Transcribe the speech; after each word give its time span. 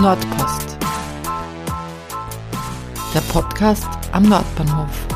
Nordpost. 0.00 0.78
Der 3.12 3.20
Podcast 3.32 3.88
am 4.12 4.28
Nordbahnhof. 4.28 5.08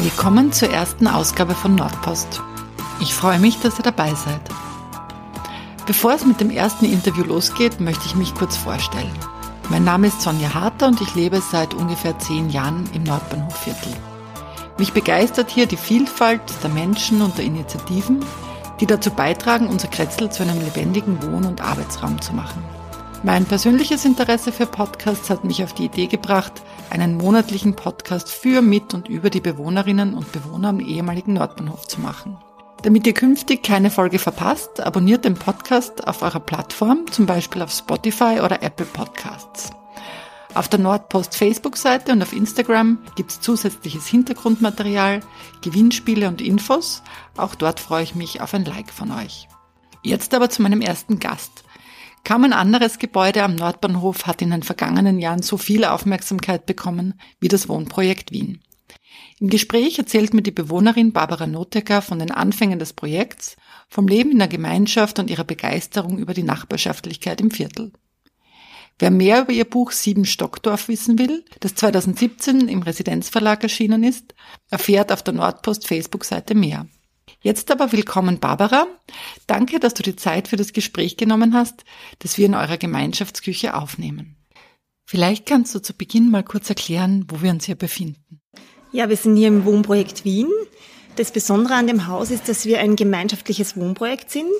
Willkommen 0.00 0.50
zur 0.50 0.70
ersten 0.70 1.06
Ausgabe 1.06 1.54
von 1.54 1.76
Nordpost. 1.76 2.42
Ich 2.98 3.14
freue 3.14 3.38
mich, 3.38 3.60
dass 3.60 3.78
ihr 3.78 3.84
dabei 3.84 4.12
seid. 4.14 4.40
Bevor 5.86 6.14
es 6.14 6.24
mit 6.24 6.40
dem 6.40 6.50
ersten 6.50 6.86
Interview 6.86 7.22
losgeht, 7.22 7.78
möchte 7.78 8.06
ich 8.06 8.16
mich 8.16 8.34
kurz 8.34 8.56
vorstellen. 8.56 9.16
Mein 9.68 9.84
Name 9.84 10.08
ist 10.08 10.20
Sonja 10.20 10.54
Harter 10.54 10.88
und 10.88 11.00
ich 11.00 11.14
lebe 11.14 11.40
seit 11.40 11.74
ungefähr 11.74 12.18
zehn 12.18 12.50
Jahren 12.50 12.90
im 12.92 13.04
Nordbahnhofviertel. 13.04 13.92
Mich 14.78 14.92
begeistert 14.92 15.48
hier 15.48 15.66
die 15.66 15.76
Vielfalt 15.76 16.42
der 16.64 16.70
Menschen 16.70 17.22
und 17.22 17.38
der 17.38 17.44
Initiativen, 17.44 18.18
die 18.80 18.86
dazu 18.86 19.12
beitragen, 19.12 19.68
unser 19.68 19.86
Kretzel 19.86 20.28
zu 20.28 20.42
einem 20.42 20.60
lebendigen 20.60 21.22
Wohn- 21.22 21.46
und 21.46 21.60
Arbeitsraum 21.60 22.20
zu 22.20 22.32
machen. 22.32 22.64
Mein 23.24 23.46
persönliches 23.46 24.04
Interesse 24.04 24.52
für 24.52 24.66
Podcasts 24.66 25.28
hat 25.28 25.42
mich 25.44 25.64
auf 25.64 25.74
die 25.74 25.86
Idee 25.86 26.06
gebracht, 26.06 26.52
einen 26.88 27.16
monatlichen 27.16 27.74
Podcast 27.74 28.30
für, 28.30 28.62
mit 28.62 28.94
und 28.94 29.08
über 29.08 29.28
die 29.28 29.40
Bewohnerinnen 29.40 30.14
und 30.14 30.30
Bewohner 30.30 30.68
am 30.68 30.78
ehemaligen 30.78 31.32
Nordbahnhof 31.32 31.88
zu 31.88 32.00
machen. 32.00 32.36
Damit 32.82 33.08
ihr 33.08 33.14
künftig 33.14 33.64
keine 33.64 33.90
Folge 33.90 34.20
verpasst, 34.20 34.80
abonniert 34.80 35.24
den 35.24 35.34
Podcast 35.34 36.06
auf 36.06 36.22
eurer 36.22 36.38
Plattform, 36.38 37.06
zum 37.10 37.26
Beispiel 37.26 37.60
auf 37.62 37.72
Spotify 37.72 38.40
oder 38.40 38.62
Apple 38.62 38.86
Podcasts. 38.86 39.70
Auf 40.54 40.68
der 40.68 40.78
Nordpost 40.78 41.34
Facebook-Seite 41.36 42.12
und 42.12 42.22
auf 42.22 42.32
Instagram 42.32 42.98
gibt's 43.16 43.40
zusätzliches 43.40 44.06
Hintergrundmaterial, 44.06 45.20
Gewinnspiele 45.60 46.28
und 46.28 46.40
Infos. 46.40 47.02
Auch 47.36 47.56
dort 47.56 47.80
freue 47.80 48.04
ich 48.04 48.14
mich 48.14 48.40
auf 48.40 48.54
ein 48.54 48.64
Like 48.64 48.92
von 48.92 49.10
euch. 49.10 49.48
Jetzt 50.04 50.32
aber 50.34 50.50
zu 50.50 50.62
meinem 50.62 50.80
ersten 50.80 51.18
Gast. 51.18 51.64
Kaum 52.28 52.44
ein 52.44 52.52
anderes 52.52 52.98
Gebäude 52.98 53.42
am 53.42 53.54
Nordbahnhof 53.54 54.26
hat 54.26 54.42
in 54.42 54.50
den 54.50 54.62
vergangenen 54.62 55.18
Jahren 55.18 55.40
so 55.40 55.56
viel 55.56 55.86
Aufmerksamkeit 55.86 56.66
bekommen 56.66 57.18
wie 57.40 57.48
das 57.48 57.70
Wohnprojekt 57.70 58.32
Wien. 58.32 58.60
Im 59.40 59.48
Gespräch 59.48 59.98
erzählt 59.98 60.34
mir 60.34 60.42
die 60.42 60.50
Bewohnerin 60.50 61.14
Barbara 61.14 61.46
Notecker 61.46 62.02
von 62.02 62.18
den 62.18 62.30
Anfängen 62.30 62.78
des 62.78 62.92
Projekts, 62.92 63.56
vom 63.88 64.06
Leben 64.06 64.32
in 64.32 64.40
der 64.40 64.48
Gemeinschaft 64.48 65.18
und 65.18 65.30
ihrer 65.30 65.44
Begeisterung 65.44 66.18
über 66.18 66.34
die 66.34 66.42
Nachbarschaftlichkeit 66.42 67.40
im 67.40 67.50
Viertel. 67.50 67.92
Wer 68.98 69.10
mehr 69.10 69.40
über 69.40 69.52
ihr 69.52 69.64
Buch 69.64 69.92
Sieben 69.92 70.26
Stockdorf 70.26 70.88
wissen 70.88 71.18
will, 71.18 71.46
das 71.60 71.76
2017 71.76 72.68
im 72.68 72.82
Residenzverlag 72.82 73.62
erschienen 73.62 74.04
ist, 74.04 74.34
erfährt 74.68 75.12
auf 75.12 75.22
der 75.22 75.32
Nordpost 75.32 75.88
Facebook-Seite 75.88 76.54
mehr. 76.54 76.88
Jetzt 77.40 77.70
aber 77.70 77.92
willkommen 77.92 78.40
Barbara. 78.40 78.88
Danke, 79.46 79.78
dass 79.78 79.94
du 79.94 80.02
die 80.02 80.16
Zeit 80.16 80.48
für 80.48 80.56
das 80.56 80.72
Gespräch 80.72 81.16
genommen 81.16 81.54
hast, 81.54 81.84
das 82.18 82.36
wir 82.36 82.46
in 82.46 82.56
eurer 82.56 82.78
Gemeinschaftsküche 82.78 83.74
aufnehmen. 83.74 84.36
Vielleicht 85.06 85.46
kannst 85.46 85.72
du 85.72 85.78
zu 85.78 85.94
Beginn 85.94 86.32
mal 86.32 86.42
kurz 86.42 86.68
erklären, 86.68 87.26
wo 87.28 87.40
wir 87.40 87.50
uns 87.50 87.66
hier 87.66 87.76
befinden. 87.76 88.40
Ja, 88.90 89.08
wir 89.08 89.16
sind 89.16 89.36
hier 89.36 89.48
im 89.48 89.64
Wohnprojekt 89.64 90.24
Wien. 90.24 90.48
Das 91.14 91.30
Besondere 91.30 91.74
an 91.74 91.86
dem 91.86 92.08
Haus 92.08 92.32
ist, 92.32 92.48
dass 92.48 92.66
wir 92.66 92.80
ein 92.80 92.96
gemeinschaftliches 92.96 93.76
Wohnprojekt 93.76 94.32
sind. 94.32 94.50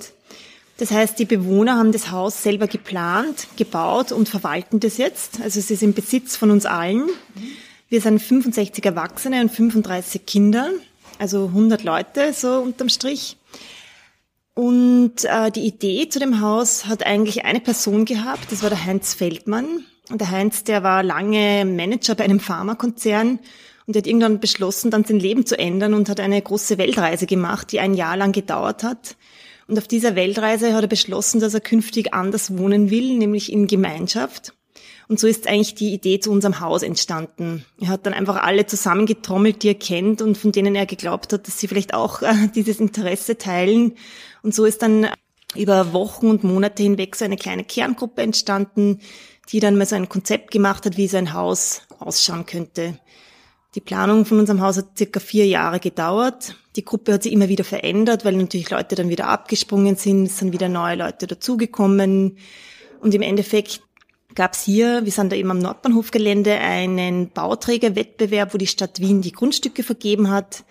Das 0.76 0.92
heißt, 0.92 1.18
die 1.18 1.24
Bewohner 1.24 1.76
haben 1.76 1.90
das 1.90 2.12
Haus 2.12 2.44
selber 2.44 2.68
geplant, 2.68 3.48
gebaut 3.56 4.12
und 4.12 4.28
verwalten 4.28 4.78
das 4.78 4.98
jetzt. 4.98 5.40
Also 5.40 5.58
es 5.58 5.72
ist 5.72 5.82
im 5.82 5.94
Besitz 5.94 6.36
von 6.36 6.52
uns 6.52 6.64
allen. 6.64 7.08
Wir 7.88 8.00
sind 8.00 8.20
65 8.20 8.84
Erwachsene 8.84 9.40
und 9.40 9.50
35 9.50 10.24
Kinder, 10.26 10.70
also 11.18 11.46
100 11.46 11.84
Leute 11.84 12.32
so 12.32 12.60
unterm 12.60 12.88
Strich. 12.88 13.36
Und 14.54 15.24
äh, 15.24 15.50
die 15.52 15.66
Idee 15.66 16.08
zu 16.08 16.18
dem 16.18 16.40
Haus 16.40 16.86
hat 16.86 17.06
eigentlich 17.06 17.44
eine 17.44 17.60
Person 17.60 18.04
gehabt, 18.04 18.50
das 18.50 18.62
war 18.62 18.70
der 18.70 18.84
Heinz 18.84 19.14
Feldmann. 19.14 19.84
Und 20.10 20.20
der 20.20 20.30
Heinz, 20.30 20.64
der 20.64 20.82
war 20.82 21.02
lange 21.02 21.64
Manager 21.64 22.14
bei 22.14 22.24
einem 22.24 22.40
Pharmakonzern 22.40 23.38
und 23.86 23.94
der 23.94 24.02
hat 24.02 24.06
irgendwann 24.06 24.40
beschlossen, 24.40 24.90
dann 24.90 25.04
sein 25.04 25.20
Leben 25.20 25.46
zu 25.46 25.58
ändern 25.58 25.94
und 25.94 26.08
hat 26.08 26.20
eine 26.20 26.40
große 26.42 26.76
Weltreise 26.76 27.26
gemacht, 27.26 27.72
die 27.72 27.80
ein 27.80 27.94
Jahr 27.94 28.16
lang 28.16 28.32
gedauert 28.32 28.82
hat. 28.82 29.16
Und 29.66 29.78
auf 29.78 29.86
dieser 29.86 30.14
Weltreise 30.14 30.74
hat 30.74 30.82
er 30.82 30.88
beschlossen, 30.88 31.40
dass 31.40 31.54
er 31.54 31.60
künftig 31.60 32.12
anders 32.12 32.58
wohnen 32.58 32.90
will, 32.90 33.16
nämlich 33.16 33.52
in 33.52 33.66
Gemeinschaft. 33.66 34.54
Und 35.08 35.18
so 35.18 35.26
ist 35.26 35.48
eigentlich 35.48 35.74
die 35.74 35.94
Idee 35.94 36.20
zu 36.20 36.30
unserem 36.30 36.60
Haus 36.60 36.82
entstanden. 36.82 37.64
Er 37.80 37.88
hat 37.88 38.04
dann 38.04 38.12
einfach 38.12 38.36
alle 38.42 38.66
zusammengetrommelt, 38.66 39.62
die 39.62 39.68
er 39.68 39.74
kennt 39.74 40.20
und 40.20 40.36
von 40.36 40.52
denen 40.52 40.74
er 40.74 40.84
geglaubt 40.84 41.32
hat, 41.32 41.48
dass 41.48 41.58
sie 41.58 41.66
vielleicht 41.66 41.94
auch 41.94 42.20
äh, 42.20 42.48
dieses 42.54 42.78
Interesse 42.78 43.38
teilen. 43.38 43.94
Und 44.42 44.54
so 44.54 44.66
ist 44.66 44.82
dann 44.82 45.08
über 45.56 45.94
Wochen 45.94 46.28
und 46.28 46.44
Monate 46.44 46.82
hinweg 46.82 47.16
so 47.16 47.24
eine 47.24 47.36
kleine 47.36 47.64
Kerngruppe 47.64 48.20
entstanden, 48.20 49.00
die 49.50 49.60
dann 49.60 49.78
mal 49.78 49.86
so 49.86 49.96
ein 49.96 50.10
Konzept 50.10 50.50
gemacht 50.50 50.84
hat, 50.84 50.98
wie 50.98 51.08
so 51.08 51.16
ein 51.16 51.32
Haus 51.32 51.82
ausschauen 51.98 52.44
könnte. 52.44 52.98
Die 53.74 53.80
Planung 53.80 54.26
von 54.26 54.38
unserem 54.38 54.60
Haus 54.60 54.76
hat 54.76 54.98
circa 54.98 55.20
vier 55.20 55.46
Jahre 55.46 55.80
gedauert. 55.80 56.56
Die 56.76 56.84
Gruppe 56.84 57.14
hat 57.14 57.22
sich 57.22 57.32
immer 57.32 57.48
wieder 57.48 57.64
verändert, 57.64 58.24
weil 58.26 58.34
natürlich 58.34 58.70
Leute 58.70 58.94
dann 58.94 59.08
wieder 59.08 59.28
abgesprungen 59.28 59.96
sind, 59.96 60.26
es 60.26 60.38
sind 60.38 60.52
wieder 60.52 60.68
neue 60.68 60.96
Leute 60.96 61.26
dazugekommen. 61.26 62.36
Und 63.00 63.14
im 63.14 63.22
Endeffekt 63.22 63.80
gab 64.38 64.54
es 64.54 64.62
hier, 64.62 65.04
wir 65.04 65.10
sind 65.10 65.32
da 65.32 65.36
eben 65.36 65.50
am 65.50 65.58
Nordbahnhofgelände, 65.58 66.58
einen 66.60 67.28
Bauträgerwettbewerb, 67.30 68.54
wo 68.54 68.58
die 68.58 68.68
Stadt 68.68 69.00
Wien 69.00 69.20
die 69.20 69.32
Grundstücke 69.32 69.82
vergeben 69.82 70.30
hat. 70.30 70.62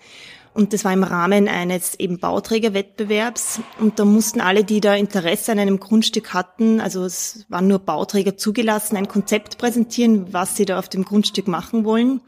Und 0.54 0.72
das 0.72 0.86
war 0.86 0.92
im 0.94 1.04
Rahmen 1.04 1.48
eines 1.48 1.94
eben 2.00 2.18
Bauträgerwettbewerbs. 2.18 3.60
Und 3.78 3.98
da 3.98 4.06
mussten 4.06 4.40
alle, 4.40 4.64
die 4.64 4.80
da 4.80 4.94
Interesse 4.94 5.52
an 5.52 5.58
einem 5.58 5.80
Grundstück 5.80 6.32
hatten, 6.32 6.80
also 6.80 7.04
es 7.04 7.44
waren 7.50 7.68
nur 7.68 7.78
Bauträger 7.78 8.38
zugelassen, 8.38 8.96
ein 8.96 9.06
Konzept 9.06 9.58
präsentieren, 9.58 10.32
was 10.32 10.56
sie 10.56 10.64
da 10.64 10.78
auf 10.78 10.88
dem 10.88 11.04
Grundstück 11.04 11.46
machen 11.46 11.84
wollen. 11.84 12.22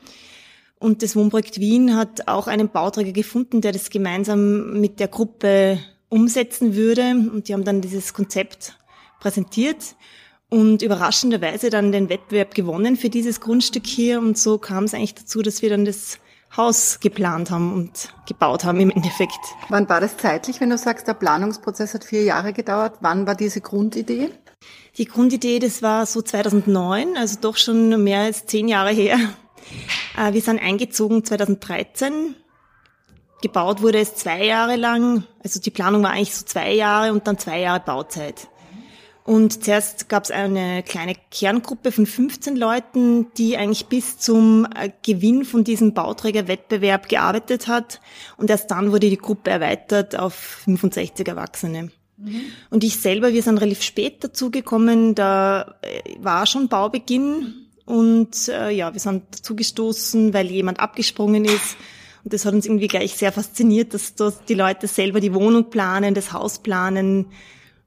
Und 0.78 1.02
das 1.02 1.16
Wohnprojekt 1.16 1.58
Wien 1.58 1.96
hat 1.96 2.28
auch 2.28 2.48
einen 2.48 2.68
Bauträger 2.68 3.12
gefunden, 3.12 3.62
der 3.62 3.72
das 3.72 3.88
gemeinsam 3.88 4.78
mit 4.78 5.00
der 5.00 5.08
Gruppe 5.08 5.78
umsetzen 6.10 6.74
würde. 6.74 7.12
Und 7.12 7.48
die 7.48 7.54
haben 7.54 7.64
dann 7.64 7.80
dieses 7.80 8.12
Konzept 8.12 8.78
präsentiert 9.20 9.96
und 10.50 10.83
überraschenderweise 10.83 11.71
dann 11.71 11.93
den 11.93 12.09
Wettbewerb 12.09 12.55
gewonnen 12.55 12.97
für 12.97 13.09
dieses 13.09 13.41
Grundstück 13.41 13.87
hier. 13.87 14.19
Und 14.19 14.37
so 14.37 14.59
kam 14.59 14.84
es 14.84 14.94
eigentlich 14.94 15.15
dazu, 15.15 15.41
dass 15.43 15.62
wir 15.62 15.71
dann 15.71 15.84
das 15.84 16.19
Haus 16.56 16.99
geplant 17.00 17.50
haben 17.50 17.72
und 17.72 18.12
gebaut 18.27 18.65
haben 18.65 18.81
im 18.81 18.91
Endeffekt. 18.91 19.38
Wann 19.69 19.88
war 19.88 20.00
das 20.00 20.16
zeitlich, 20.16 20.61
wenn 20.61 20.71
du 20.71 20.77
sagst, 20.77 21.06
der 21.06 21.15
Planungsprozess 21.15 21.94
hat 21.94 22.05
vier 22.05 22.25
Jahre 22.25 22.53
gedauert? 22.53 22.99
Wann 23.00 23.27
war 23.27 23.37
diese 23.37 23.61
Grundidee? 23.61 24.31
Die 24.99 25.05
Grundidee, 25.05 25.61
das 25.61 25.83
war 25.83 26.05
so 26.06 26.21
2009, 26.21 27.17
also 27.17 27.38
doch 27.41 27.56
schon 27.56 28.03
mehr 28.03 28.21
als 28.22 28.47
zehn 28.47 28.69
Jahre 28.69 28.91
her. 28.91 29.19
Äh, 30.19 30.32
wir 30.32 30.43
sind 30.43 30.61
eingezogen 30.61 31.25
2013. 31.25 32.34
Gebaut 33.43 33.81
wurde 33.81 34.00
es 34.00 34.17
zwei 34.17 34.44
Jahre 34.44 34.75
lang. 34.77 35.25
Also 35.44 35.61
die 35.61 35.71
Planung 35.71 36.03
war 36.03 36.11
eigentlich 36.11 36.34
so 36.34 36.44
zwei 36.44 36.72
Jahre 36.72 37.12
und 37.12 37.27
dann 37.27 37.38
zwei 37.38 37.61
Jahre 37.61 37.81
Bauzeit. 37.81 38.49
Und 39.25 39.64
zuerst 39.64 40.08
gab 40.08 40.25
es 40.25 40.31
eine 40.31 40.82
kleine 40.82 41.14
Kerngruppe 41.31 41.92
von 41.92 42.06
15 42.06 42.56
Leuten, 42.56 43.26
die 43.36 43.56
eigentlich 43.56 43.86
bis 43.86 44.19
zum 44.19 44.66
äh, 44.75 44.91
Gewinn 45.04 45.44
von 45.44 45.62
diesem 45.62 45.92
Bauträgerwettbewerb 45.92 47.08
gearbeitet 47.08 47.69
hat. 47.69 48.00
Und 48.36 48.50
erst 48.50 48.70
dann 48.70 48.92
wurde 48.92 49.10
die 49.10 49.19
Gruppe 49.19 49.50
erweitert 49.50 50.19
auf 50.19 50.34
65 50.34 51.28
Erwachsene. 51.28 51.91
Mhm. 52.16 52.42
Und 52.70 52.82
ich 52.84 52.97
selber, 52.97 53.32
wir 53.32 53.42
sind 53.42 53.58
relativ 53.58 53.82
spät 53.82 54.25
dazugekommen, 54.25 55.14
da 55.14 55.75
äh, 55.82 56.16
war 56.20 56.47
schon 56.47 56.69
Baubeginn. 56.69 57.66
Und 57.84 58.49
äh, 58.49 58.70
ja, 58.70 58.93
wir 58.93 59.00
sind 59.00 59.25
dazugestoßen, 59.32 60.32
weil 60.32 60.46
jemand 60.50 60.81
abgesprungen 60.81 61.44
ist. 61.44 61.76
Und 62.25 62.32
das 62.32 62.44
hat 62.44 62.55
uns 62.55 62.67
irgendwie 62.67 62.88
gleich 62.88 63.14
sehr 63.14 63.32
fasziniert, 63.32 63.94
dass, 63.94 64.14
dass 64.14 64.44
die 64.44 64.55
Leute 64.55 64.87
selber 64.87 65.20
die 65.20 65.34
Wohnung 65.34 65.70
planen, 65.70 66.14
das 66.14 66.32
Haus 66.32 66.58
planen. 66.58 67.26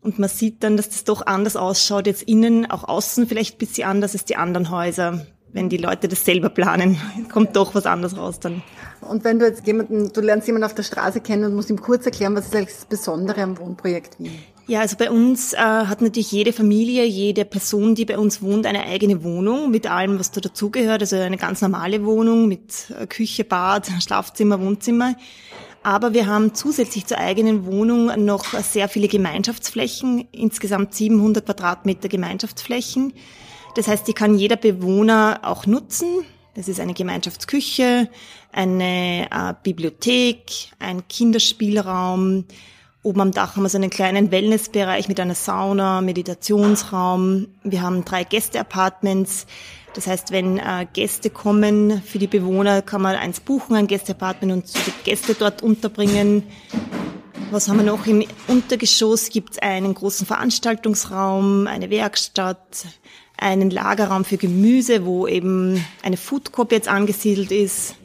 Und 0.04 0.20
man 0.20 0.30
sieht 0.30 0.64
dann, 0.64 0.76
dass 0.76 0.90
das 0.90 1.06
doch 1.06 1.26
anders 1.26 1.56
ausschaut, 1.56 2.08
jetzt 2.08 2.24
innen, 2.24 2.70
auch 2.70 2.84
außen 2.84 3.26
vielleicht 3.26 3.56
ein 3.56 3.58
bisschen 3.58 3.88
anders 3.88 4.14
als 4.14 4.26
die 4.26 4.36
anderen 4.36 4.70
Häuser. 4.70 5.26
Wenn 5.54 5.70
die 5.70 5.78
Leute 5.78 6.08
das 6.08 6.26
selber 6.26 6.50
planen, 6.50 6.98
kommt 7.32 7.56
doch 7.56 7.74
was 7.74 7.86
anderes 7.86 8.18
raus 8.18 8.40
dann. 8.40 8.62
Und 9.02 9.24
wenn 9.24 9.40
du 9.40 9.46
jetzt 9.46 9.66
jemanden, 9.66 10.12
du 10.12 10.22
lernst 10.22 10.48
jemanden 10.48 10.66
auf 10.66 10.74
der 10.74 10.84
Straße 10.84 11.22
kennen 11.22 11.46
und 11.46 11.56
musst 11.56 11.70
ihm 11.70 11.80
kurz 11.80 12.06
erklären, 12.06 12.36
was 12.36 12.48
ist 12.48 12.56
eigentlich 12.56 12.76
das 12.76 12.86
Besondere 12.86 13.42
am 13.42 13.58
Wohnprojekt 13.58 14.20
Wien? 14.20 14.40
Ja, 14.66 14.80
also 14.80 14.96
bei 14.98 15.12
uns 15.12 15.54
äh, 15.54 15.58
hat 15.58 16.02
natürlich 16.02 16.32
jede 16.32 16.54
Familie, 16.54 17.04
jede 17.04 17.44
Person, 17.44 17.96
die 17.96 18.06
bei 18.06 18.18
uns 18.18 18.42
wohnt, 18.42 18.66
eine 18.66 18.86
eigene 18.86 19.24
Wohnung 19.24 19.72
mit 19.72 19.92
allem, 19.92 20.20
was 20.20 20.32
da 20.32 20.40
dazugehört. 20.40 21.02
Also 21.02 21.18
eine 21.18 21.38
ganz 21.38 21.62
normale 21.62 22.06
Wohnung 22.06 22.48
mit 22.48 22.94
äh, 22.98 23.06
Küche, 23.06 23.44
Bad, 23.44 23.92
Schlafzimmer, 24.02 24.62
Wohnzimmer. 24.62 25.16
Aber 25.84 26.14
wir 26.14 26.28
haben 26.28 26.56
zusätzlich 26.56 27.06
zur 27.06 27.18
eigenen 27.18 27.66
Wohnung 27.66 28.24
noch 28.24 28.46
sehr 28.46 28.88
viele 28.88 29.08
Gemeinschaftsflächen, 29.08 30.28
insgesamt 30.32 30.94
700 30.96 31.46
Quadratmeter 31.46 32.08
Gemeinschaftsflächen. 32.08 33.14
Das 33.76 33.88
heißt, 33.88 34.08
die 34.08 34.14
kann 34.14 34.38
jeder 34.38 34.56
Bewohner 34.56 35.42
auch 35.44 35.66
nutzen. 35.66 36.08
Das 36.56 36.68
ist 36.68 36.80
eine 36.80 36.94
Gemeinschaftsküche, 36.94 38.10
eine 38.52 39.28
äh, 39.30 39.54
Bibliothek, 39.64 40.72
ein 40.80 41.08
Kinderspielraum, 41.08 42.46
Oben 43.04 43.20
am 43.20 43.32
Dach 43.32 43.58
haben 43.58 43.64
wir 43.64 43.70
so 43.70 43.78
einen 43.78 43.90
kleinen 43.90 44.32
Wellnessbereich 44.32 45.10
mit 45.10 45.20
einer 45.20 45.36
Sauna, 45.36 46.00
Meditationsraum. 46.00 47.48
Wir 47.64 47.82
haben 47.82 48.06
drei 48.06 48.24
Gästeapartments. 48.24 49.46
Das 49.94 50.08
heißt, 50.08 50.32
wenn 50.32 50.58
äh, 50.58 50.88
Gäste 50.92 51.30
kommen, 51.30 52.02
für 52.02 52.18
die 52.18 52.28
Bewohner 52.28 52.82
kann 52.82 53.02
man 53.02 53.16
eins 53.16 53.40
buchen, 53.40 53.76
ein 53.76 53.88
Gästeapartment 53.88 54.52
und 54.52 54.88
die 54.88 54.92
Gäste 55.04 55.36
dort 55.36 55.62
unterbringen. 55.62 56.44
Was 57.52 57.70
haben 57.70 57.78
wir 57.78 57.86
noch? 57.86 58.08
Im 58.08 58.26
Untergeschoss 58.48 59.30
gibt 59.30 59.52
es 59.52 59.60
einen 59.60 59.94
großen 59.94 60.26
Veranstaltungsraum, 60.26 61.68
eine 61.68 61.92
Werkstatt, 61.92 62.88
einen 63.38 63.70
Lagerraum 63.70 64.26
für 64.26 64.38
Gemüse, 64.38 65.06
wo 65.06 65.28
eben 65.28 65.86
eine 66.02 66.18
Food 66.18 66.52
Coop 66.52 66.72
jetzt 66.72 66.88
angesiedelt 66.88 67.52
ist. 67.52 67.96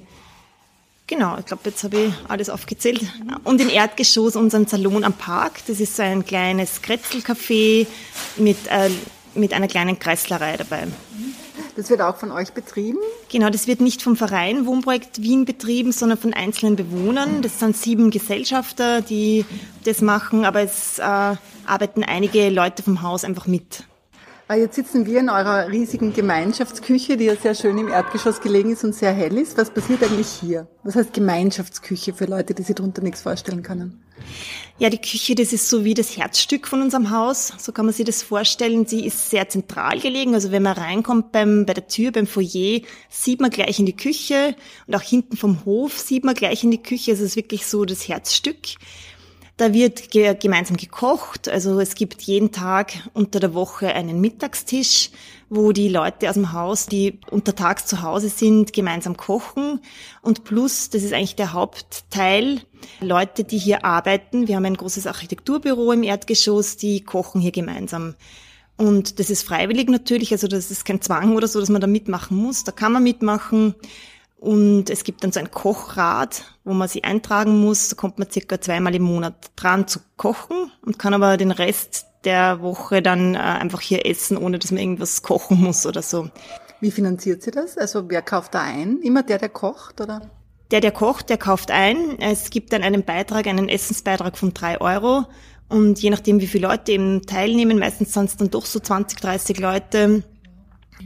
Genau, 1.07 1.39
ich 1.39 1.47
glaube, 1.47 1.63
jetzt 1.65 1.83
habe 1.85 1.97
ich 1.97 2.13
alles 2.29 2.51
aufgezählt. 2.51 3.01
Und 3.45 3.63
im 3.63 3.71
Erdgeschoss 3.71 4.37
unseren 4.37 4.67
Salon 4.67 5.05
am 5.05 5.15
Park. 5.15 5.61
Das 5.67 5.81
ist 5.81 5.97
so 5.97 6.03
ein 6.03 6.27
kleines 6.27 6.83
Kretzelcafé 6.83 7.87
mit, 8.37 8.59
äh, 8.67 8.91
mit 9.35 9.55
einer 9.55 9.69
kleinen 9.69 9.99
Kreislerei 9.99 10.59
dabei. 10.59 10.89
Das 11.79 11.91
wird 11.91 12.01
auch 12.01 12.17
von 12.17 12.33
euch 12.33 12.55
betrieben? 12.55 12.99
Genau, 13.31 13.51
das 13.51 13.69
wird 13.69 13.81
nicht 13.81 14.03
vom 14.03 14.17
Verein 14.17 14.67
Wohnprojekt 14.67 15.23
Wien 15.23 15.45
betrieben, 15.45 15.93
sondern 15.93 16.19
von 16.19 16.35
einzelnen 16.35 16.75
Bewohnern. 16.75 17.41
Das 17.41 17.61
sind 17.61 17.77
sieben 17.77 18.11
Gesellschafter, 18.11 19.01
die 19.01 19.45
das 19.85 20.01
machen, 20.01 20.45
aber 20.45 20.61
es 20.63 20.99
äh, 20.99 21.03
arbeiten 21.05 22.03
einige 22.03 22.51
Leute 22.51 22.83
vom 22.83 23.03
Haus 23.03 23.23
einfach 23.23 23.47
mit. 23.47 23.85
Ah, 24.49 24.57
jetzt 24.57 24.75
sitzen 24.75 25.07
wir 25.07 25.21
in 25.21 25.31
eurer 25.31 25.69
riesigen 25.69 26.13
Gemeinschaftsküche, 26.13 27.17
die 27.17 27.27
ja 27.27 27.37
sehr 27.37 27.55
schön 27.55 27.79
im 27.79 27.87
Erdgeschoss 27.87 28.41
gelegen 28.41 28.73
ist 28.73 28.83
und 28.83 28.97
sehr 28.97 29.13
hell 29.13 29.39
ist. 29.39 29.57
Was 29.57 29.71
passiert 29.71 30.03
eigentlich 30.03 30.27
hier? 30.27 30.67
Was 30.83 30.97
heißt 30.97 31.13
Gemeinschaftsküche 31.13 32.13
für 32.13 32.25
Leute, 32.25 32.55
die 32.55 32.63
sich 32.63 32.75
darunter 32.75 33.03
nichts 33.03 33.23
vorstellen 33.23 33.63
können? 33.63 34.03
Ja, 34.81 34.91
die 34.91 35.01
Küche, 35.01 35.35
das 35.35 35.53
ist 35.53 35.69
so 35.69 35.85
wie 35.85 35.95
das 35.95 36.17
Herzstück 36.17 36.69
von 36.69 36.81
unserem 36.81 37.11
Haus. 37.11 37.53
So 37.59 37.73
kann 37.73 37.85
man 37.85 37.93
sich 37.93 38.07
das 38.07 38.23
vorstellen. 38.23 38.87
Sie 38.87 39.05
ist 39.05 39.29
sehr 39.29 39.49
zentral 39.49 39.99
gelegen. 39.99 40.35
Also 40.35 40.53
wenn 40.53 40.63
man 40.63 40.75
reinkommt 40.79 41.33
beim, 41.33 41.67
bei 41.67 41.75
der 41.75 41.89
Tür, 41.89 42.13
beim 42.13 42.29
Foyer, 42.29 42.83
sieht 43.09 43.41
man 43.41 43.51
gleich 43.51 43.81
in 43.81 43.87
die 43.87 43.97
Küche. 43.97 44.55
Und 44.87 44.95
auch 44.95 45.03
hinten 45.03 45.37
vom 45.37 45.65
Hof 45.65 45.99
sieht 45.99 46.23
man 46.23 46.37
gleich 46.37 46.63
in 46.63 46.71
die 46.71 46.83
Küche. 46.83 47.11
Also 47.11 47.25
es 47.25 47.31
ist 47.31 47.37
wirklich 47.37 47.67
so 47.67 47.85
das 47.85 48.07
Herzstück. 48.07 48.57
Da 49.59 49.75
wird 49.75 50.13
ge 50.13 50.37
gemeinsam 50.41 50.77
gekocht. 50.77 51.49
Also 51.49 51.81
es 51.81 51.97
gibt 51.97 52.23
jeden 52.23 52.53
Tag 52.53 52.93
unter 53.13 53.41
der 53.41 53.55
Woche 53.55 53.89
einen 53.89 54.21
Mittagstisch, 54.21 55.11
wo 55.51 55.73
die 55.73 55.89
Leute 55.89 56.29
aus 56.29 56.35
dem 56.35 56.53
Haus, 56.53 56.87
die 56.87 57.19
untertags 57.29 57.85
zu 57.87 58.03
Hause 58.03 58.29
sind, 58.29 58.73
gemeinsam 58.73 59.17
kochen. 59.17 59.81
Und 60.23 60.45
plus, 60.45 60.91
das 60.91 61.03
ist 61.03 61.13
eigentlich 61.13 61.35
der 61.35 61.55
Hauptteil, 61.55 62.61
Leute, 63.01 63.43
die 63.43 63.59
hier 63.59 63.85
arbeiten. 63.85 64.47
Wir 64.47 64.55
haben 64.55 64.65
ein 64.65 64.77
großes 64.77 65.09
Architekturbüro 65.09 65.91
im 65.91 66.05
Erdgeschoss, 66.05 66.77
die 66.77 67.03
kochen 67.03 67.41
hier 67.41 67.53
gemeinsam. 67.53 68.15
Und 68.77 69.19
das 69.19 69.29
ist 69.29 69.43
freiwillig 69.43 69.89
natürlich, 69.89 70.31
also 70.31 70.47
das 70.47 70.71
ist 70.71 70.85
kein 70.85 71.01
Zwang 71.03 71.35
oder 71.35 71.49
so, 71.49 71.59
dass 71.59 71.69
man 71.69 71.81
da 71.81 71.89
mitmachen 71.89 72.37
muss. 72.37 72.63
Da 72.63 72.71
kann 72.71 72.93
man 72.93 73.03
mitmachen. 73.03 73.75
Und 74.39 74.89
es 74.89 75.03
gibt 75.03 75.25
dann 75.25 75.33
so 75.33 75.41
ein 75.41 75.51
Kochrad, 75.51 76.45
wo 76.65 76.73
man 76.73 76.89
sich 76.89 77.05
eintragen 77.05 77.61
muss. 77.61 77.89
Da 77.89 77.97
kommt 77.97 78.19
man 78.19 78.31
circa 78.31 78.61
zweimal 78.61 78.95
im 78.95 79.03
Monat 79.03 79.51
dran 79.57 79.89
zu 79.89 79.99
kochen 80.17 80.71
und 80.85 80.99
kann 80.99 81.13
aber 81.13 81.37
den 81.37 81.51
Rest 81.51 82.07
der 82.25 82.61
Woche 82.61 83.03
dann 83.03 83.35
äh, 83.35 83.39
einfach 83.39 83.81
hier 83.81 84.07
essen, 84.07 84.37
ohne 84.37 84.59
dass 84.59 84.71
man 84.71 84.81
irgendwas 84.81 85.23
kochen 85.23 85.61
muss 85.61 85.87
oder 85.87 86.03
so. 86.03 86.31
Wie 86.81 86.91
finanziert 86.93 87.43
sie 87.43 87.51
das? 87.51 87.77
Also 87.77 88.09
wer 88.09 88.23
kauft 88.23 88.55
da 88.55 88.63
ein? 88.63 89.01
Immer 89.03 89.25
der, 89.25 89.39
der 89.39 89.49
kocht, 89.49 90.01
oder? 90.01 90.31
Der, 90.71 90.81
der 90.81 90.93
kocht, 90.93 91.31
der 91.31 91.39
kauft 91.39 91.71
ein. 91.71 92.21
Es 92.21 92.51
gibt 92.51 92.73
dann 92.73 92.83
einen 92.83 93.05
Beitrag, 93.05 93.47
einen 93.47 93.69
Essensbeitrag 93.69 94.37
von 94.37 94.55
drei 94.55 94.81
Euro. 94.81 95.25
Und 95.69 96.01
je 96.01 96.11
nachdem, 96.11 96.41
wie 96.41 96.47
viele 96.47 96.69
Leute 96.69 96.93
eben 96.93 97.23
teilnehmen, 97.23 97.79
meistens 97.79 98.13
sind 98.13 98.27
es 98.27 98.37
dann 98.37 98.51
doch 98.51 98.67
so 98.67 98.79
20, 98.79 99.19
30 99.21 99.59
Leute, 99.59 100.23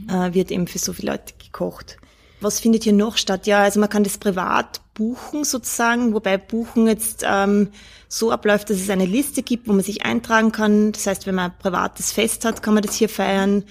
äh, 0.09 0.33
wird 0.33 0.51
eben 0.51 0.67
für 0.67 0.79
so 0.79 0.93
viele 0.93 1.13
Leute 1.13 1.33
gekocht. 1.41 1.97
Was 2.43 2.59
findet 2.59 2.83
hier 2.83 2.93
noch 2.93 3.17
statt? 3.17 3.47
Ja, 3.47 3.63
also 3.63 3.79
man 3.79 3.89
kann 3.89 4.03
das 4.03 4.17
privat 4.17 4.81
buchen 4.93 5.43
sozusagen, 5.43 6.13
wobei 6.13 6.37
Buchen 6.37 6.87
jetzt 6.87 7.23
ähm, 7.25 7.69
so 8.09 8.31
abläuft, 8.31 8.69
dass 8.69 8.77
es 8.77 8.89
eine 8.89 9.05
Liste 9.05 9.43
gibt, 9.43 9.67
wo 9.67 9.73
man 9.73 9.83
sich 9.83 10.05
eintragen 10.05 10.51
kann. 10.51 10.91
Das 10.91 11.07
heißt, 11.07 11.25
wenn 11.25 11.35
man 11.35 11.51
ein 11.51 11.57
privates 11.57 12.11
Fest 12.11 12.45
hat, 12.45 12.61
kann 12.61 12.73
man 12.73 12.83
das 12.83 12.95
hier 12.95 13.09
feiern. 13.09 13.63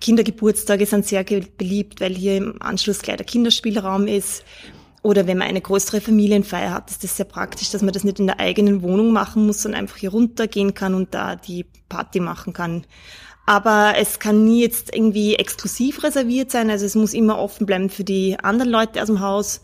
Kindergeburtstage 0.00 0.86
sind 0.86 1.06
sehr 1.06 1.24
beliebt, 1.24 2.00
weil 2.00 2.14
hier 2.14 2.36
im 2.36 2.62
Anschluss 2.62 3.02
gleich 3.02 3.16
der 3.16 3.26
Kinderspielraum 3.26 4.06
ist. 4.06 4.44
Oder 5.02 5.26
wenn 5.26 5.38
man 5.38 5.48
eine 5.48 5.60
größere 5.60 6.00
Familienfeier 6.00 6.72
hat, 6.72 6.90
ist 6.90 7.02
das 7.02 7.16
sehr 7.16 7.26
praktisch, 7.26 7.70
dass 7.70 7.82
man 7.82 7.92
das 7.92 8.04
nicht 8.04 8.20
in 8.20 8.26
der 8.26 8.38
eigenen 8.38 8.82
Wohnung 8.82 9.12
machen 9.12 9.46
muss, 9.46 9.62
sondern 9.62 9.80
einfach 9.80 9.96
hier 9.96 10.10
runtergehen 10.10 10.74
kann 10.74 10.94
und 10.94 11.12
da 11.12 11.34
die 11.34 11.66
Party 11.88 12.20
machen 12.20 12.52
kann. 12.52 12.84
Aber 13.44 13.94
es 13.98 14.18
kann 14.18 14.44
nie 14.44 14.62
jetzt 14.62 14.94
irgendwie 14.94 15.34
exklusiv 15.34 16.04
reserviert 16.04 16.50
sein. 16.50 16.70
Also 16.70 16.86
es 16.86 16.94
muss 16.94 17.12
immer 17.12 17.38
offen 17.38 17.66
bleiben 17.66 17.90
für 17.90 18.04
die 18.04 18.38
anderen 18.40 18.70
Leute 18.70 19.00
aus 19.00 19.08
dem 19.08 19.20
Haus. 19.20 19.60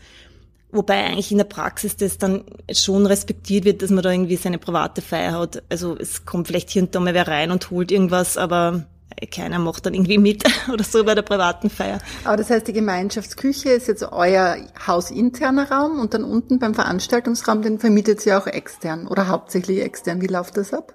Wobei 0.71 1.05
eigentlich 1.05 1.33
in 1.33 1.39
der 1.39 1.45
Praxis 1.45 1.97
das 1.97 2.19
dann 2.19 2.45
schon 2.71 3.07
respektiert 3.07 3.65
wird, 3.65 3.81
dass 3.81 3.91
man 3.91 4.03
da 4.03 4.11
irgendwie 4.11 4.37
seine 4.37 4.59
private 4.59 5.01
Feier 5.01 5.39
hat. 5.39 5.63
Also 5.71 5.97
es 5.97 6.27
kommt 6.27 6.49
vielleicht 6.49 6.71
hier 6.71 6.83
und 6.83 6.95
da 6.95 7.01
mal 7.01 7.15
wer 7.15 7.27
rein 7.27 7.51
und 7.51 7.71
holt 7.71 7.91
irgendwas, 7.91 8.37
aber 8.37 8.85
keiner 9.27 9.59
macht 9.59 9.87
dann 9.87 9.95
irgendwie 9.95 10.19
mit 10.19 10.45
oder 10.73 10.85
so 10.85 11.05
bei 11.05 11.15
der 11.15 11.23
privaten 11.23 11.71
Feier. 11.71 12.01
Aber 12.25 12.37
das 12.37 12.51
heißt, 12.51 12.69
die 12.69 12.75
Gemeinschaftsküche 12.75 13.71
ist 13.71 13.89
jetzt 13.89 14.03
euer 14.03 14.59
hausinterner 14.87 15.71
Raum 15.71 15.99
und 15.99 16.13
dann 16.13 16.25
unten 16.25 16.59
beim 16.59 16.75
Veranstaltungsraum, 16.75 17.63
den 17.63 17.79
vermietet 17.79 18.25
ihr 18.27 18.39
auch 18.39 18.47
extern 18.47 19.07
oder 19.07 19.29
hauptsächlich 19.29 19.81
extern. 19.81 20.21
Wie 20.21 20.27
läuft 20.27 20.57
das 20.57 20.75
ab? 20.75 20.95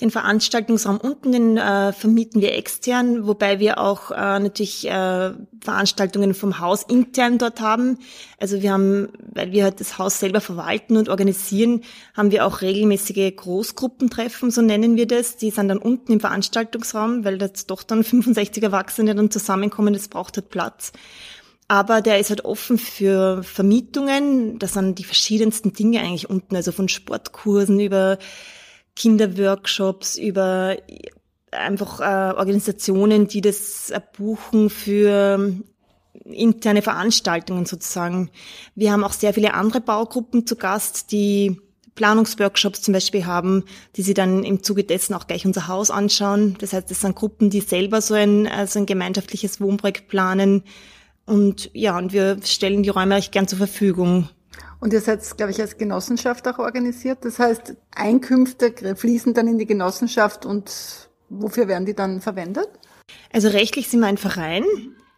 Den 0.00 0.12
Veranstaltungsraum 0.12 0.98
unten, 0.98 1.32
den 1.32 1.56
äh, 1.56 1.92
vermieten 1.92 2.40
wir 2.40 2.54
extern, 2.54 3.26
wobei 3.26 3.58
wir 3.58 3.78
auch 3.78 4.12
äh, 4.12 4.38
natürlich 4.38 4.88
äh, 4.88 5.32
Veranstaltungen 5.60 6.34
vom 6.34 6.60
Haus 6.60 6.84
intern 6.84 7.38
dort 7.38 7.60
haben. 7.60 7.98
Also 8.38 8.62
wir 8.62 8.72
haben, 8.72 9.08
weil 9.34 9.50
wir 9.50 9.64
halt 9.64 9.80
das 9.80 9.98
Haus 9.98 10.20
selber 10.20 10.40
verwalten 10.40 10.96
und 10.96 11.08
organisieren, 11.08 11.82
haben 12.16 12.30
wir 12.30 12.46
auch 12.46 12.60
regelmäßige 12.60 13.34
Großgruppentreffen, 13.34 14.52
so 14.52 14.62
nennen 14.62 14.96
wir 14.96 15.08
das. 15.08 15.36
Die 15.36 15.50
sind 15.50 15.66
dann 15.66 15.78
unten 15.78 16.12
im 16.12 16.20
Veranstaltungsraum, 16.20 17.24
weil 17.24 17.38
das 17.38 17.66
doch 17.66 17.82
dann 17.82 18.04
65 18.04 18.62
Erwachsene 18.62 19.16
dann 19.16 19.32
zusammenkommen, 19.32 19.94
das 19.94 20.06
braucht 20.06 20.36
halt 20.36 20.48
Platz. 20.48 20.92
Aber 21.68 22.00
der 22.00 22.18
ist 22.18 22.30
halt 22.30 22.46
offen 22.46 22.78
für 22.78 23.42
Vermietungen. 23.42 24.58
Das 24.58 24.72
sind 24.72 24.98
die 24.98 25.04
verschiedensten 25.04 25.74
Dinge 25.74 26.00
eigentlich 26.00 26.30
unten, 26.30 26.56
also 26.56 26.72
von 26.72 26.88
Sportkursen 26.88 27.78
über 27.78 28.18
Kinderworkshops, 28.98 30.18
über 30.18 30.76
einfach 31.52 32.00
äh, 32.00 32.36
Organisationen, 32.36 33.28
die 33.28 33.40
das 33.40 33.90
äh, 33.90 34.00
buchen 34.16 34.70
für 34.70 35.54
interne 36.24 36.82
Veranstaltungen 36.82 37.64
sozusagen. 37.64 38.30
Wir 38.74 38.92
haben 38.92 39.04
auch 39.04 39.12
sehr 39.12 39.32
viele 39.32 39.54
andere 39.54 39.80
Baugruppen 39.80 40.46
zu 40.46 40.56
Gast, 40.56 41.12
die 41.12 41.60
Planungsworkshops 41.94 42.82
zum 42.82 42.92
Beispiel 42.92 43.24
haben, 43.24 43.64
die 43.96 44.02
sie 44.02 44.14
dann 44.14 44.44
im 44.44 44.62
Zuge 44.62 44.84
dessen 44.84 45.14
auch 45.14 45.26
gleich 45.26 45.46
unser 45.46 45.68
Haus 45.68 45.90
anschauen. 45.90 46.56
Das 46.58 46.72
heißt, 46.72 46.90
es 46.90 47.00
sind 47.00 47.16
Gruppen, 47.16 47.50
die 47.50 47.60
selber 47.60 48.00
so 48.00 48.14
ein, 48.14 48.46
also 48.46 48.80
ein 48.80 48.86
gemeinschaftliches 48.86 49.60
Wohnprojekt 49.60 50.08
planen. 50.08 50.64
Und 51.24 51.70
ja, 51.72 51.96
und 51.96 52.12
wir 52.12 52.38
stellen 52.44 52.82
die 52.82 52.88
Räume 52.88 53.16
recht 53.16 53.32
gern 53.32 53.48
zur 53.48 53.58
Verfügung. 53.58 54.28
Und 54.80 54.92
ihr 54.92 55.00
seid, 55.00 55.36
glaube 55.36 55.50
ich, 55.50 55.60
als 55.60 55.76
Genossenschaft 55.76 56.46
auch 56.46 56.58
organisiert. 56.58 57.18
Das 57.22 57.38
heißt, 57.38 57.74
Einkünfte 57.94 58.72
fließen 58.94 59.34
dann 59.34 59.48
in 59.48 59.58
die 59.58 59.66
Genossenschaft 59.66 60.46
und 60.46 60.70
wofür 61.28 61.68
werden 61.68 61.86
die 61.86 61.94
dann 61.94 62.20
verwendet? 62.20 62.68
Also 63.32 63.48
rechtlich 63.48 63.88
sind 63.88 64.00
wir 64.00 64.06
ein 64.06 64.18
Verein, 64.18 64.64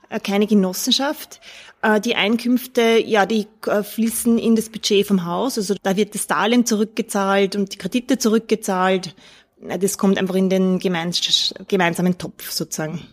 äh, 0.08 0.20
keine 0.20 0.46
Genossenschaft. 0.46 1.40
Äh, 1.82 2.00
die 2.00 2.16
Einkünfte, 2.16 3.02
ja, 3.04 3.26
die 3.26 3.48
äh, 3.66 3.82
fließen 3.82 4.38
in 4.38 4.56
das 4.56 4.68
Budget 4.68 5.06
vom 5.06 5.26
Haus. 5.26 5.58
Also 5.58 5.74
da 5.82 5.96
wird 5.96 6.14
das 6.14 6.26
Darlehen 6.26 6.64
zurückgezahlt 6.66 7.54
und 7.56 7.74
die 7.74 7.78
Kredite 7.78 8.18
zurückgezahlt. 8.18 9.14
Das 9.78 9.98
kommt 9.98 10.16
einfach 10.16 10.36
in 10.36 10.48
den 10.48 10.78
gemeinsamen 10.78 12.16
Topf 12.16 12.50
sozusagen. 12.50 13.06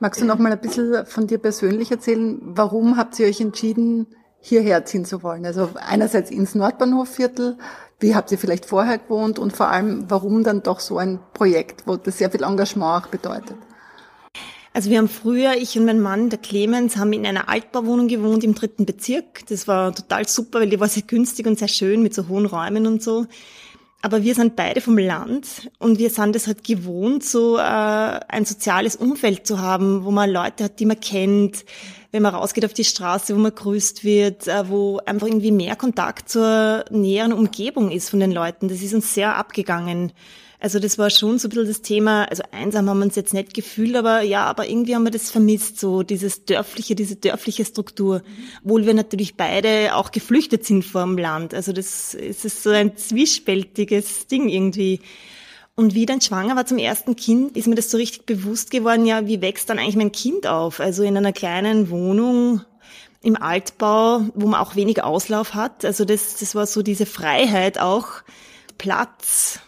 Magst 0.00 0.20
du 0.20 0.26
noch 0.26 0.38
mal 0.38 0.52
ein 0.52 0.60
bisschen 0.60 1.06
von 1.06 1.26
dir 1.26 1.38
persönlich 1.38 1.90
erzählen? 1.90 2.38
Warum 2.42 2.98
habt 2.98 3.18
ihr 3.18 3.26
euch 3.26 3.40
entschieden, 3.40 4.06
hierher 4.44 4.84
ziehen 4.84 5.06
zu 5.06 5.22
wollen. 5.22 5.46
Also 5.46 5.70
einerseits 5.74 6.30
ins 6.30 6.54
Nordbahnhofviertel, 6.54 7.56
wie 7.98 8.14
habt 8.14 8.30
ihr 8.30 8.38
vielleicht 8.38 8.66
vorher 8.66 8.98
gewohnt 8.98 9.38
und 9.38 9.56
vor 9.56 9.68
allem, 9.68 10.04
warum 10.08 10.44
dann 10.44 10.62
doch 10.62 10.80
so 10.80 10.98
ein 10.98 11.18
Projekt, 11.32 11.86
wo 11.86 11.96
das 11.96 12.18
sehr 12.18 12.30
viel 12.30 12.42
Engagement 12.42 13.04
auch 13.04 13.08
bedeutet? 13.08 13.56
Also 14.74 14.90
wir 14.90 14.98
haben 14.98 15.08
früher, 15.08 15.54
ich 15.54 15.78
und 15.78 15.86
mein 15.86 16.00
Mann, 16.00 16.28
der 16.28 16.40
Clemens, 16.40 16.96
haben 16.98 17.14
in 17.14 17.24
einer 17.24 17.48
Altbauwohnung 17.48 18.08
gewohnt 18.08 18.44
im 18.44 18.54
dritten 18.54 18.84
Bezirk. 18.84 19.46
Das 19.48 19.66
war 19.66 19.94
total 19.94 20.28
super, 20.28 20.60
weil 20.60 20.68
die 20.68 20.80
war 20.80 20.88
sehr 20.88 21.04
günstig 21.04 21.46
und 21.46 21.58
sehr 21.58 21.68
schön 21.68 22.02
mit 22.02 22.12
so 22.12 22.28
hohen 22.28 22.44
Räumen 22.44 22.86
und 22.86 23.02
so. 23.02 23.26
Aber 24.02 24.22
wir 24.22 24.34
sind 24.34 24.56
beide 24.56 24.82
vom 24.82 24.98
Land 24.98 25.70
und 25.78 25.98
wir 25.98 26.10
sind 26.10 26.36
es 26.36 26.46
halt 26.46 26.64
gewohnt, 26.64 27.24
so 27.24 27.56
äh, 27.56 27.60
ein 27.62 28.44
soziales 28.44 28.96
Umfeld 28.96 29.46
zu 29.46 29.62
haben, 29.62 30.04
wo 30.04 30.10
man 30.10 30.28
Leute 30.28 30.64
hat, 30.64 30.78
die 30.78 30.84
man 30.84 31.00
kennt, 31.00 31.64
wenn 32.14 32.22
man 32.22 32.36
rausgeht 32.36 32.64
auf 32.64 32.72
die 32.72 32.84
Straße, 32.84 33.34
wo 33.34 33.40
man 33.40 33.52
grüßt 33.52 34.04
wird, 34.04 34.46
äh, 34.46 34.68
wo 34.68 35.00
einfach 35.04 35.26
irgendwie 35.26 35.50
mehr 35.50 35.74
Kontakt 35.74 36.28
zur 36.28 36.84
näheren 36.88 37.32
Umgebung 37.32 37.90
ist 37.90 38.08
von 38.08 38.20
den 38.20 38.30
Leuten. 38.30 38.68
Das 38.68 38.82
ist 38.82 38.94
uns 38.94 39.14
sehr 39.14 39.34
abgegangen. 39.34 40.12
Also 40.60 40.78
das 40.78 40.96
war 40.96 41.10
schon 41.10 41.40
so 41.40 41.48
ein 41.48 41.50
bisschen 41.50 41.66
das 41.66 41.82
Thema, 41.82 42.26
also 42.26 42.44
einsam 42.52 42.88
haben 42.88 42.98
wir 42.98 43.06
uns 43.06 43.16
jetzt 43.16 43.34
nicht 43.34 43.52
gefühlt, 43.52 43.96
aber 43.96 44.20
ja, 44.20 44.44
aber 44.44 44.68
irgendwie 44.68 44.94
haben 44.94 45.02
wir 45.02 45.10
das 45.10 45.32
vermisst, 45.32 45.80
so 45.80 46.04
dieses 46.04 46.44
dörfliche, 46.44 46.94
diese 46.94 47.16
dörfliche 47.16 47.64
Struktur. 47.64 48.22
Obwohl 48.62 48.86
wir 48.86 48.94
natürlich 48.94 49.34
beide 49.34 49.96
auch 49.96 50.12
geflüchtet 50.12 50.64
sind 50.64 50.84
vor 50.84 51.02
dem 51.02 51.18
Land. 51.18 51.52
Also 51.52 51.72
das, 51.72 52.14
es 52.14 52.44
ist 52.44 52.62
so 52.62 52.70
ein 52.70 52.96
zwiespältiges 52.96 54.28
Ding 54.28 54.48
irgendwie. 54.48 55.00
Und 55.76 55.94
wie 55.94 56.06
dann 56.06 56.20
schwanger 56.20 56.54
war 56.54 56.66
zum 56.66 56.78
ersten 56.78 57.16
Kind, 57.16 57.56
ist 57.56 57.66
mir 57.66 57.74
das 57.74 57.90
so 57.90 57.96
richtig 57.96 58.26
bewusst 58.26 58.70
geworden, 58.70 59.06
ja, 59.06 59.26
wie 59.26 59.40
wächst 59.40 59.68
dann 59.68 59.78
eigentlich 59.78 59.96
mein 59.96 60.12
Kind 60.12 60.46
auf? 60.46 60.78
Also 60.78 61.02
in 61.02 61.16
einer 61.16 61.32
kleinen 61.32 61.90
Wohnung, 61.90 62.60
im 63.22 63.36
Altbau, 63.40 64.22
wo 64.34 64.46
man 64.46 64.60
auch 64.60 64.76
wenig 64.76 65.02
Auslauf 65.02 65.54
hat. 65.54 65.84
Also 65.84 66.04
das, 66.04 66.36
das 66.36 66.54
war 66.54 66.66
so 66.66 66.82
diese 66.82 67.06
Freiheit 67.06 67.80
auch, 67.80 68.08
Platz, 68.78 69.60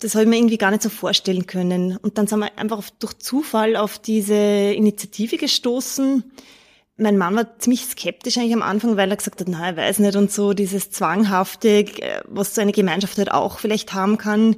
das 0.00 0.14
habe 0.14 0.24
ich 0.24 0.30
mir 0.30 0.36
irgendwie 0.36 0.58
gar 0.58 0.70
nicht 0.70 0.82
so 0.82 0.88
vorstellen 0.88 1.46
können. 1.46 1.96
Und 1.96 2.18
dann 2.18 2.26
sind 2.26 2.40
wir 2.40 2.58
einfach 2.58 2.82
durch 2.98 3.18
Zufall 3.18 3.76
auf 3.76 3.98
diese 3.98 4.34
Initiative 4.34 5.36
gestoßen. 5.36 6.24
Mein 6.96 7.18
Mann 7.18 7.36
war 7.36 7.58
ziemlich 7.58 7.84
skeptisch 7.84 8.38
eigentlich 8.38 8.54
am 8.54 8.62
Anfang, 8.62 8.96
weil 8.96 9.10
er 9.10 9.16
gesagt 9.16 9.40
hat, 9.40 9.48
na, 9.48 9.66
er 9.66 9.76
weiß 9.76 9.98
nicht 10.00 10.16
und 10.16 10.30
so 10.30 10.52
dieses 10.52 10.90
Zwanghafte, 10.90 11.68
äh, 11.68 12.22
was 12.26 12.54
so 12.54 12.60
eine 12.60 12.72
Gemeinschaft 12.72 13.18
halt 13.18 13.32
auch 13.32 13.58
vielleicht 13.58 13.94
haben 13.94 14.18
kann, 14.18 14.56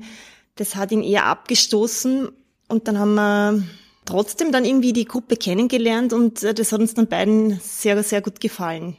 das 0.57 0.77
hat 0.77 0.93
ihn 0.93 1.03
eher 1.03 1.27
abgestoßen. 1.27 2.29
Und 2.69 2.89
dann 2.89 2.99
haben 2.99 3.15
wir 3.15 3.63
trotzdem 4.05 4.53
dann 4.53 4.65
irgendwie 4.65 4.93
die 4.93 5.05
Gruppe 5.05 5.37
kennengelernt 5.37 6.13
und 6.13 6.43
äh, 6.43 6.55
das 6.55 6.73
hat 6.73 6.81
uns 6.81 6.95
dann 6.95 7.07
beiden 7.07 7.59
sehr, 7.61 8.03
sehr 8.03 8.21
gut 8.21 8.41
gefallen. 8.41 8.97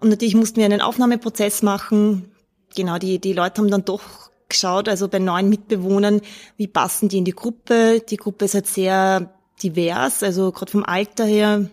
Und 0.00 0.08
natürlich 0.08 0.34
mussten 0.34 0.56
wir 0.56 0.64
einen 0.64 0.80
Aufnahmeprozess 0.80 1.62
machen. 1.62 2.30
Genau, 2.74 2.98
die, 2.98 3.18
die 3.18 3.32
Leute 3.32 3.60
haben 3.60 3.70
dann 3.70 3.84
doch 3.84 4.30
geschaut, 4.48 4.88
also 4.88 5.08
bei 5.08 5.18
neuen 5.18 5.48
Mitbewohnern, 5.48 6.20
wie 6.56 6.66
passen 6.66 7.08
die 7.08 7.18
in 7.18 7.24
die 7.24 7.34
Gruppe. 7.34 8.00
Die 8.00 8.16
Gruppe 8.16 8.46
ist 8.46 8.54
halt 8.54 8.66
sehr 8.66 9.32
divers, 9.62 10.22
also 10.22 10.52
gerade 10.52 10.72
vom 10.72 10.84
Alter 10.84 11.24
her. 11.24 11.70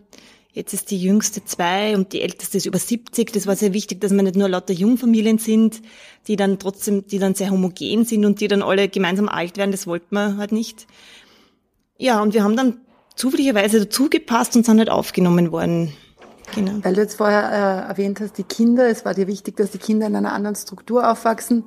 Jetzt 0.58 0.74
ist 0.74 0.90
die 0.90 0.98
jüngste 0.98 1.46
zwei 1.46 1.96
und 1.96 2.14
die 2.14 2.22
älteste 2.24 2.58
ist 2.58 2.66
über 2.66 2.80
70. 2.80 3.32
Das 3.32 3.46
war 3.46 3.56
sehr 3.56 3.74
wichtig, 3.74 4.02
dass 4.02 4.12
wir 4.12 4.24
nicht 4.24 4.36
nur 4.36 4.50
lauter 4.50 4.74
Jungfamilien 4.74 5.38
sind, 5.38 5.84
die 6.28 6.36
dann 6.36 6.58
trotzdem, 6.58 7.06
die 7.06 7.20
dann 7.20 7.36
sehr 7.36 7.52
homogen 7.52 8.06
sind 8.06 8.26
und 8.26 8.42
die 8.42 8.48
dann 8.48 8.64
alle 8.64 8.90
gemeinsam 8.90 9.30
alt 9.30 9.58
werden. 9.58 9.70
Das 9.70 9.86
wollten 9.86 10.16
wir 10.16 10.38
halt 10.38 10.52
nicht. 10.52 10.88
Ja, 12.00 12.24
und 12.24 12.34
wir 12.34 12.44
haben 12.44 12.56
dann 12.56 12.82
zufälligerweise 13.16 13.82
dazu 13.82 14.10
gepasst 14.10 14.56
und 14.56 14.66
sind 14.66 14.80
halt 14.80 14.90
aufgenommen 14.90 15.52
worden. 15.52 15.94
Genau. 16.56 16.80
Weil 16.82 16.94
du 16.94 17.02
jetzt 17.02 17.16
vorher 17.16 17.52
äh, 17.52 17.90
erwähnt 17.90 18.20
hast, 18.22 18.38
die 18.38 18.44
Kinder, 18.44 18.88
es 18.88 19.04
war 19.06 19.14
dir 19.14 19.28
wichtig, 19.28 19.58
dass 19.58 19.72
die 19.72 19.78
Kinder 19.78 20.08
in 20.08 20.16
einer 20.16 20.34
anderen 20.34 20.56
Struktur 20.56 21.10
aufwachsen. 21.10 21.66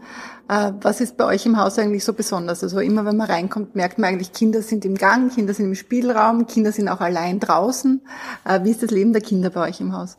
Äh, 0.49 0.73
was 0.81 1.01
ist 1.01 1.17
bei 1.17 1.27
euch 1.27 1.45
im 1.47 1.59
Haus 1.59 1.79
eigentlich 1.79 2.05
so 2.05 2.13
besonders? 2.13 2.63
Also 2.63 2.81
immer 2.81 3.05
wenn 3.05 3.17
man 3.17 3.31
reinkommt, 3.31 3.75
merkt 3.77 3.99
man 3.99 4.11
eigentlich, 4.11 4.33
Kinder 4.33 4.63
sind 4.63 4.85
im 4.85 4.95
Gang, 4.95 5.33
Kinder 5.35 5.53
sind 5.53 5.67
im 5.67 5.75
Spielraum, 5.75 6.47
Kinder 6.47 6.73
sind 6.73 6.89
auch 6.89 7.01
allein 7.01 7.41
draußen. 7.41 8.01
Äh, 8.45 8.65
wie 8.65 8.71
ist 8.71 8.83
das 8.83 8.91
Leben 8.91 9.13
der 9.13 9.23
Kinder 9.23 9.51
bei 9.51 9.69
euch 9.69 9.81
im 9.81 9.93
Haus? 9.93 10.17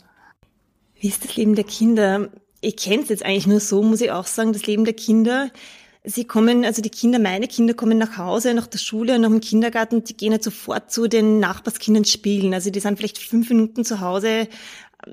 Wie 0.99 1.07
ist 1.07 1.23
das 1.23 1.35
Leben 1.35 1.55
der 1.55 1.65
Kinder? 1.65 2.29
Ich 2.61 2.77
kenne 2.77 3.01
es 3.01 3.09
jetzt 3.09 3.25
eigentlich 3.25 3.47
nur 3.47 3.59
so, 3.59 3.81
muss 3.81 4.01
ich 4.01 4.11
auch 4.11 4.27
sagen, 4.27 4.53
das 4.53 4.67
Leben 4.67 4.85
der 4.85 4.93
Kinder 4.93 5.49
Sie 6.03 6.25
kommen, 6.25 6.65
also 6.65 6.81
die 6.81 6.89
Kinder, 6.89 7.19
meine 7.19 7.47
Kinder 7.47 7.75
kommen 7.75 7.99
nach 7.99 8.17
Hause, 8.17 8.55
nach 8.55 8.65
der 8.65 8.79
Schule 8.79 9.15
und 9.15 9.21
nach 9.21 9.29
dem 9.29 9.39
Kindergarten, 9.39 10.03
die 10.03 10.17
gehen 10.17 10.31
halt 10.31 10.43
sofort 10.43 10.91
zu 10.91 11.07
den 11.07 11.39
Nachbarskindern 11.39 12.05
spielen. 12.05 12.55
Also 12.55 12.71
die 12.71 12.79
sind 12.79 12.97
vielleicht 12.97 13.19
fünf 13.19 13.49
Minuten 13.49 13.85
zu 13.85 13.99
Hause, 13.99 14.47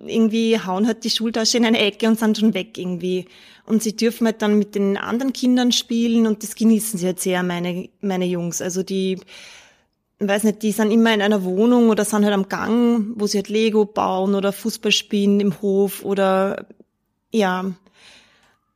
irgendwie 0.06 0.58
hauen 0.58 0.86
halt 0.86 1.04
die 1.04 1.10
Schultasche 1.10 1.58
in 1.58 1.66
eine 1.66 1.78
Ecke 1.78 2.08
und 2.08 2.18
sind 2.18 2.38
schon 2.38 2.54
weg 2.54 2.78
irgendwie. 2.78 3.26
Und 3.66 3.82
sie 3.82 3.96
dürfen 3.96 4.26
halt 4.26 4.40
dann 4.40 4.58
mit 4.58 4.74
den 4.74 4.96
anderen 4.96 5.34
Kindern 5.34 5.72
spielen 5.72 6.26
und 6.26 6.42
das 6.42 6.54
genießen 6.54 6.98
sie 6.98 7.06
halt 7.06 7.20
sehr, 7.20 7.42
meine, 7.42 7.90
meine 8.00 8.24
Jungs. 8.24 8.62
Also 8.62 8.82
die, 8.82 9.20
weiß 10.20 10.44
nicht, 10.44 10.62
die 10.62 10.72
sind 10.72 10.90
immer 10.90 11.12
in 11.12 11.20
einer 11.22 11.44
Wohnung 11.44 11.90
oder 11.90 12.06
sind 12.06 12.24
halt 12.24 12.34
am 12.34 12.48
Gang, 12.48 13.12
wo 13.16 13.26
sie 13.26 13.38
halt 13.38 13.50
Lego 13.50 13.84
bauen 13.84 14.34
oder 14.34 14.52
Fußball 14.52 14.92
spielen 14.92 15.40
im 15.40 15.60
Hof 15.60 16.02
oder, 16.02 16.66
ja, 17.30 17.72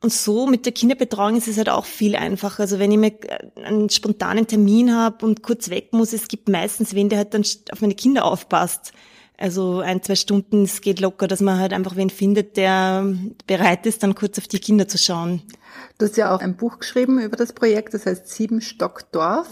und 0.02 0.12
so 0.12 0.46
mit 0.46 0.66
der 0.66 0.72
Kinderbetreuung 0.72 1.36
ist 1.36 1.48
es 1.48 1.58
halt 1.58 1.68
auch 1.68 1.84
viel 1.84 2.16
einfacher. 2.16 2.62
Also 2.62 2.78
wenn 2.78 2.90
ich 2.90 2.98
mir 2.98 3.12
einen 3.64 3.88
spontanen 3.88 4.46
Termin 4.46 4.94
habe 4.94 5.24
und 5.24 5.42
kurz 5.42 5.70
weg 5.70 5.92
muss, 5.92 6.12
es 6.12 6.28
gibt 6.28 6.48
meistens 6.48 6.94
wen, 6.94 7.08
der 7.08 7.18
halt 7.18 7.34
dann 7.34 7.44
auf 7.70 7.80
meine 7.80 7.94
Kinder 7.94 8.24
aufpasst. 8.24 8.92
Also 9.38 9.80
ein, 9.80 10.02
zwei 10.02 10.14
Stunden, 10.14 10.64
es 10.64 10.80
geht 10.80 11.00
locker, 11.00 11.26
dass 11.26 11.40
man 11.40 11.58
halt 11.58 11.72
einfach 11.72 11.96
wen 11.96 12.10
findet, 12.10 12.56
der 12.56 13.06
bereit 13.46 13.86
ist, 13.86 14.02
dann 14.02 14.14
kurz 14.14 14.38
auf 14.38 14.46
die 14.46 14.58
Kinder 14.58 14.86
zu 14.86 14.98
schauen. 14.98 15.42
Du 15.98 16.06
hast 16.06 16.16
ja 16.16 16.34
auch 16.34 16.40
ein 16.40 16.56
Buch 16.56 16.80
geschrieben 16.80 17.20
über 17.20 17.36
das 17.36 17.52
Projekt, 17.52 17.94
das 17.94 18.06
heißt 18.06 18.28
Sieben 18.28 18.60
Stock 18.60 19.10
Dorf. 19.12 19.48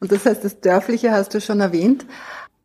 Und 0.00 0.12
das 0.12 0.24
heißt, 0.24 0.44
das 0.44 0.60
Dörfliche 0.60 1.12
hast 1.12 1.34
du 1.34 1.40
schon 1.40 1.60
erwähnt. 1.60 2.06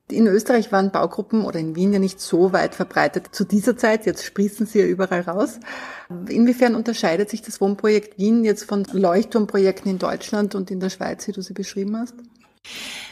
In 0.07 0.27
Österreich 0.27 0.71
waren 0.71 0.91
Baugruppen 0.91 1.43
oder 1.43 1.59
in 1.59 1.75
Wien 1.75 1.91
ja 1.91 1.97
nicht 1.97 2.21
so 2.21 2.53
weit 2.53 2.75
verbreitet 2.75 3.29
zu 3.31 3.43
dieser 3.43 3.75
Zeit. 3.75 4.05
Jetzt 4.05 4.23
sprießen 4.23 4.67
sie 4.67 4.79
ja 4.79 4.85
überall 4.85 5.21
raus. 5.21 5.59
Inwiefern 6.29 6.75
unterscheidet 6.75 7.31
sich 7.31 7.41
das 7.41 7.59
Wohnprojekt 7.59 8.19
Wien 8.19 8.45
jetzt 8.45 8.65
von 8.65 8.85
Leuchtturmprojekten 8.91 9.89
in 9.89 9.97
Deutschland 9.97 10.53
und 10.53 10.69
in 10.69 10.79
der 10.79 10.91
Schweiz, 10.91 11.27
wie 11.27 11.31
du 11.31 11.41
sie 11.41 11.53
beschrieben 11.53 11.97
hast? 11.97 12.13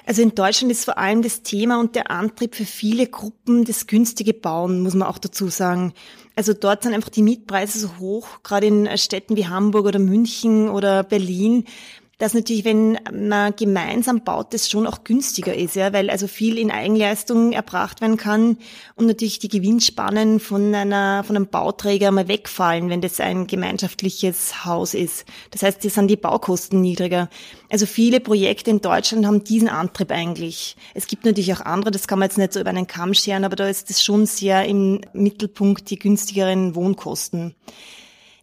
Also 0.05 0.21
in 0.21 0.35
Deutschland 0.35 0.71
ist 0.71 0.85
vor 0.85 0.97
allem 0.97 1.21
das 1.21 1.41
Thema 1.41 1.79
und 1.79 1.95
der 1.95 2.11
Antrieb 2.11 2.55
für 2.55 2.65
viele 2.65 3.07
Gruppen 3.07 3.65
das 3.65 3.87
günstige 3.87 4.33
Bauen, 4.33 4.81
muss 4.81 4.93
man 4.93 5.07
auch 5.07 5.17
dazu 5.17 5.47
sagen. 5.47 5.93
Also 6.35 6.53
dort 6.53 6.83
sind 6.83 6.93
einfach 6.93 7.09
die 7.09 7.23
Mietpreise 7.23 7.79
so 7.79 7.97
hoch, 7.99 8.27
gerade 8.43 8.67
in 8.67 8.97
Städten 8.97 9.35
wie 9.35 9.47
Hamburg 9.47 9.85
oder 9.85 9.99
München 9.99 10.69
oder 10.69 11.03
Berlin, 11.03 11.65
dass 12.23 12.33
natürlich, 12.33 12.63
wenn 12.63 12.97
man 13.11 13.53
gemeinsam 13.53 14.23
baut, 14.23 14.53
das 14.53 14.69
schon 14.69 14.87
auch 14.87 15.03
günstiger 15.03 15.53
ist, 15.53 15.75
ja, 15.75 15.91
weil 15.91 16.09
also 16.09 16.27
viel 16.27 16.57
in 16.57 16.71
Eigenleistung 16.71 17.51
erbracht 17.51 17.99
werden 17.99 18.15
kann 18.15 18.59
und 18.95 19.07
natürlich 19.07 19.39
die 19.39 19.49
Gewinnspannen 19.49 20.39
von 20.39 20.73
einer, 20.73 21.25
von 21.25 21.35
einem 21.35 21.47
Bauträger 21.47 22.11
mal 22.11 22.29
wegfallen, 22.29 22.89
wenn 22.89 23.01
das 23.01 23.19
ein 23.19 23.45
gemeinschaftliches 23.45 24.63
Haus 24.63 24.93
ist. 24.93 25.25
Das 25.51 25.63
heißt, 25.63 25.81
hier 25.81 25.91
sind 25.91 26.07
die 26.07 26.15
Baukosten 26.15 26.79
niedriger. 26.79 27.29
Also 27.69 27.85
viele 27.85 28.21
Projekte 28.21 28.71
in 28.71 28.79
Deutschland 28.79 29.25
haben 29.25 29.43
diesen 29.43 29.67
Antrieb 29.67 30.09
eigentlich. 30.09 30.77
Es 30.93 31.07
gibt 31.07 31.25
natürlich 31.25 31.53
auch 31.53 31.59
andere, 31.59 31.91
das 31.91 32.07
kann 32.07 32.19
man 32.19 32.29
jetzt 32.29 32.37
nicht 32.37 32.53
so 32.53 32.61
über 32.61 32.69
einen 32.69 32.87
Kamm 32.87 33.13
scheren, 33.13 33.43
aber 33.43 33.57
da 33.57 33.67
ist 33.67 33.89
es 33.89 34.01
schon 34.01 34.27
sehr 34.27 34.63
im 34.63 35.01
Mittelpunkt 35.11 35.89
die 35.89 35.99
günstigeren 35.99 36.73
Wohnkosten. 36.73 37.53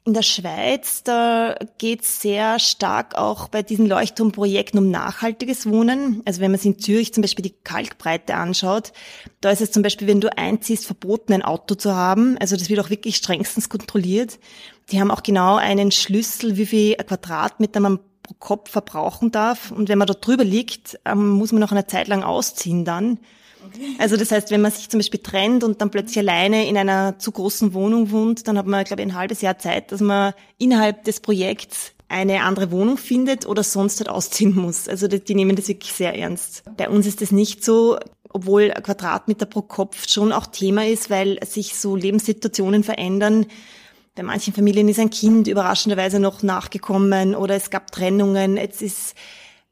In 0.07 0.15
der 0.15 0.23
Schweiz, 0.23 1.03
da 1.03 1.55
geht 1.77 2.03
es 2.03 2.23
sehr 2.23 2.59
stark 2.59 3.17
auch 3.17 3.49
bei 3.49 3.63
diesen 3.63 3.87
Leuchtturmprojekten 3.87 4.79
um 4.79 4.91
nachhaltiges 4.91 5.69
Wohnen. 5.69 6.23
Also 6.25 6.41
wenn 6.41 6.51
man 6.51 6.59
sich 6.59 6.73
in 6.73 6.79
Zürich 6.79 7.13
zum 7.13 7.21
Beispiel 7.21 7.43
die 7.43 7.55
Kalkbreite 7.65 8.35
anschaut, 8.35 8.93
da 9.43 9.51
ist 9.51 9.61
es 9.61 9.73
zum 9.73 9.83
Beispiel, 9.83 10.09
wenn 10.09 10.23
du 10.23 10.37
einziehst, 10.37 10.87
verboten, 10.87 11.35
ein 11.35 11.43
Auto 11.43 11.75
zu 11.75 11.95
haben. 11.95 12.39
Also 12.39 12.57
das 12.57 12.71
wird 12.71 12.81
auch 12.81 12.89
wirklich 12.89 13.17
strengstens 13.17 13.69
kontrolliert. 13.69 14.39
Die 14.91 15.01
haben 15.01 15.11
auch 15.11 15.23
genau 15.23 15.57
einen 15.57 15.91
Schlüssel, 15.91 16.57
wie 16.57 16.67
viel 16.67 16.95
Quadratmeter 16.95 17.81
man 17.81 18.01
pro 18.23 18.35
Kopf 18.39 18.71
verbrauchen 18.71 19.31
darf. 19.33 19.71
Und 19.71 19.91
wenn 19.91 19.99
man 19.99 20.09
da 20.09 20.15
drüber 20.15 20.45
liegt, 20.45 20.99
ähm, 21.05 21.29
muss 21.29 21.53
man 21.53 21.61
noch 21.61 21.73
eine 21.73 21.87
Zeit 21.87 22.09
lang 22.09 22.23
ausziehen 22.23 22.87
dann. 22.87 23.19
Also 23.99 24.17
das 24.17 24.31
heißt, 24.31 24.51
wenn 24.51 24.61
man 24.61 24.73
sich 24.73 24.89
zum 24.89 24.99
Beispiel 24.99 25.21
trennt 25.21 25.65
und 25.65 25.81
dann 25.81 25.91
plötzlich 25.91 26.19
alleine 26.19 26.69
in 26.69 26.77
einer 26.77 27.19
zu 27.19 27.33
großen 27.33 27.75
Wohnung 27.75 28.11
wohnt, 28.11 28.49
dann 28.49 28.59
hat 28.59 28.67
man, 28.67 28.85
glaube 28.85 29.03
ich, 29.03 29.09
ein 29.09 29.15
halbes 29.15 29.41
Jahr 29.41 29.59
Zeit, 29.59 29.93
dass 29.93 30.01
man 30.01 30.35
innerhalb 30.59 31.05
des 31.05 31.21
Projekts 31.21 31.93
eine 32.09 32.43
andere 32.43 32.73
Wohnung 32.73 32.99
findet 32.99 33.47
oder 33.47 33.63
sonst 33.63 34.01
halt 34.01 34.09
ausziehen 34.09 34.55
muss. 34.55 34.89
Also 34.89 35.07
die, 35.07 35.21
die 35.21 35.35
nehmen 35.35 35.55
das 35.55 35.69
wirklich 35.69 35.93
sehr 35.93 36.17
ernst. 36.19 36.65
Bei 36.77 36.89
uns 36.89 37.07
ist 37.07 37.23
das 37.23 37.31
nicht 37.31 37.65
so, 37.65 37.99
obwohl 38.29 38.71
Quadratmeter 38.71 39.47
pro 39.47 39.63
Kopf 39.63 40.09
schon 40.09 40.33
auch 40.33 40.47
Thema 40.47 40.87
ist, 40.87 41.09
weil 41.09 41.39
sich 41.47 41.77
so 41.77 41.95
Lebenssituationen 41.95 42.83
verändern. 42.83 43.47
Bei 44.17 44.25
manchen 44.25 44.53
Familien 44.53 44.89
ist 44.89 44.99
ein 44.99 45.11
Kind 45.11 45.47
überraschenderweise 45.47 46.19
noch 46.19 46.43
nachgekommen 46.43 47.37
oder 47.37 47.55
es 47.55 47.71
gab 47.71 47.93
Trennungen. 47.93 48.57
Jetzt 48.57 48.83
ist, 48.83 49.15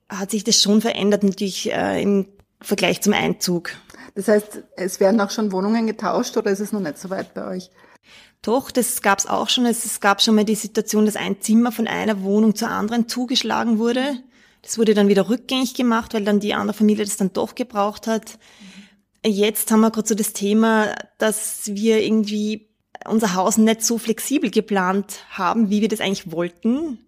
hat 0.08 0.30
sich 0.30 0.44
das 0.44 0.62
schon 0.62 0.80
verändert, 0.80 1.24
natürlich 1.24 1.72
äh, 1.72 2.00
im 2.00 2.26
Vergleich 2.60 3.00
zum 3.00 3.14
Einzug. 3.14 3.72
Das 4.18 4.26
heißt, 4.26 4.64
es 4.74 4.98
werden 4.98 5.20
auch 5.20 5.30
schon 5.30 5.52
Wohnungen 5.52 5.86
getauscht 5.86 6.36
oder 6.36 6.50
ist 6.50 6.58
es 6.58 6.72
noch 6.72 6.80
nicht 6.80 6.98
so 6.98 7.08
weit 7.08 7.34
bei 7.34 7.46
euch? 7.46 7.70
Doch, 8.42 8.72
das 8.72 9.00
gab 9.00 9.20
es 9.20 9.28
auch 9.28 9.48
schon. 9.48 9.64
Es 9.64 10.00
gab 10.00 10.20
schon 10.20 10.34
mal 10.34 10.44
die 10.44 10.56
Situation, 10.56 11.06
dass 11.06 11.14
ein 11.14 11.40
Zimmer 11.40 11.70
von 11.70 11.86
einer 11.86 12.20
Wohnung 12.24 12.56
zur 12.56 12.68
anderen 12.68 13.06
zugeschlagen 13.06 13.78
wurde. 13.78 14.18
Das 14.62 14.76
wurde 14.76 14.94
dann 14.94 15.06
wieder 15.06 15.28
rückgängig 15.28 15.74
gemacht, 15.74 16.14
weil 16.14 16.24
dann 16.24 16.40
die 16.40 16.52
andere 16.52 16.76
Familie 16.76 17.04
das 17.04 17.16
dann 17.16 17.32
doch 17.32 17.54
gebraucht 17.54 18.08
hat. 18.08 18.40
Jetzt 19.24 19.70
haben 19.70 19.82
wir 19.82 19.92
gerade 19.92 20.08
so 20.08 20.16
das 20.16 20.32
Thema, 20.32 20.96
dass 21.18 21.68
wir 21.68 22.02
irgendwie 22.02 22.72
unser 23.06 23.34
Haus 23.34 23.56
nicht 23.56 23.82
so 23.84 23.98
flexibel 23.98 24.50
geplant 24.50 25.20
haben, 25.30 25.70
wie 25.70 25.80
wir 25.80 25.88
das 25.88 26.00
eigentlich 26.00 26.32
wollten 26.32 26.98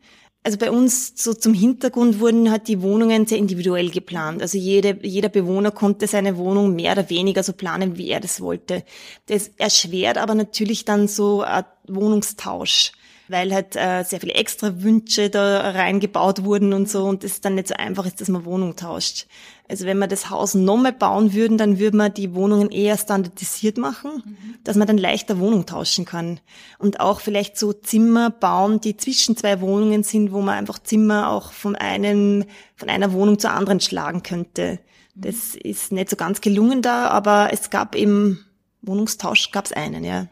Also 0.42 0.56
bei 0.56 0.70
uns 0.70 1.12
so 1.22 1.34
zum 1.34 1.52
Hintergrund 1.52 2.18
wurden 2.18 2.50
halt 2.50 2.66
die 2.68 2.80
Wohnungen 2.80 3.26
sehr 3.26 3.36
individuell 3.36 3.90
geplant. 3.90 4.40
Also 4.40 4.56
jede, 4.56 4.98
jeder 5.02 5.28
Bewohner 5.28 5.70
konnte 5.70 6.06
seine 6.06 6.38
Wohnung 6.38 6.74
mehr 6.74 6.92
oder 6.92 7.10
weniger 7.10 7.42
so 7.42 7.52
planen, 7.52 7.98
wie 7.98 8.08
er 8.08 8.20
das 8.20 8.40
wollte. 8.40 8.82
Das 9.26 9.48
erschwert 9.58 10.16
aber 10.16 10.34
natürlich 10.34 10.86
dann 10.86 11.08
so 11.08 11.44
Wohnungstausch 11.86 12.92
weil 13.30 13.54
halt 13.54 13.76
äh, 13.76 14.02
sehr 14.02 14.20
viele 14.20 14.34
extra 14.34 14.82
Wünsche 14.82 15.30
da 15.30 15.70
reingebaut 15.70 16.44
wurden 16.44 16.72
und 16.72 16.88
so 16.88 17.04
und 17.04 17.24
es 17.24 17.40
dann 17.40 17.54
nicht 17.54 17.68
so 17.68 17.74
einfach 17.74 18.06
ist, 18.06 18.20
dass 18.20 18.28
man 18.28 18.44
Wohnung 18.44 18.76
tauscht. 18.76 19.26
Also 19.68 19.86
wenn 19.86 19.98
wir 19.98 20.08
das 20.08 20.30
Haus 20.30 20.54
nochmal 20.54 20.92
bauen 20.92 21.32
würden, 21.32 21.56
dann 21.56 21.78
würde 21.78 21.96
man 21.96 22.12
die 22.12 22.34
Wohnungen 22.34 22.70
eher 22.70 22.98
standardisiert 22.98 23.78
machen, 23.78 24.10
mhm. 24.24 24.54
dass 24.64 24.76
man 24.76 24.88
dann 24.88 24.98
leichter 24.98 25.38
Wohnung 25.38 25.64
tauschen 25.64 26.04
kann. 26.04 26.40
Und 26.78 26.98
auch 26.98 27.20
vielleicht 27.20 27.56
so 27.56 27.72
Zimmer 27.72 28.30
bauen, 28.30 28.80
die 28.80 28.96
zwischen 28.96 29.36
zwei 29.36 29.60
Wohnungen 29.60 30.02
sind, 30.02 30.32
wo 30.32 30.40
man 30.40 30.58
einfach 30.58 30.80
Zimmer 30.80 31.30
auch 31.30 31.52
von 31.52 31.76
einem, 31.76 32.44
von 32.74 32.88
einer 32.88 33.12
Wohnung 33.12 33.38
zur 33.38 33.52
anderen 33.52 33.78
schlagen 33.78 34.24
könnte. 34.24 34.80
Mhm. 35.14 35.20
Das 35.20 35.54
ist 35.54 35.92
nicht 35.92 36.10
so 36.10 36.16
ganz 36.16 36.40
gelungen 36.40 36.82
da, 36.82 37.06
aber 37.08 37.50
es 37.52 37.70
gab 37.70 37.94
eben 37.94 38.44
Wohnungstausch 38.82 39.52
gab 39.52 39.66
es 39.66 39.72
einen, 39.72 40.04
ja. 40.04 40.26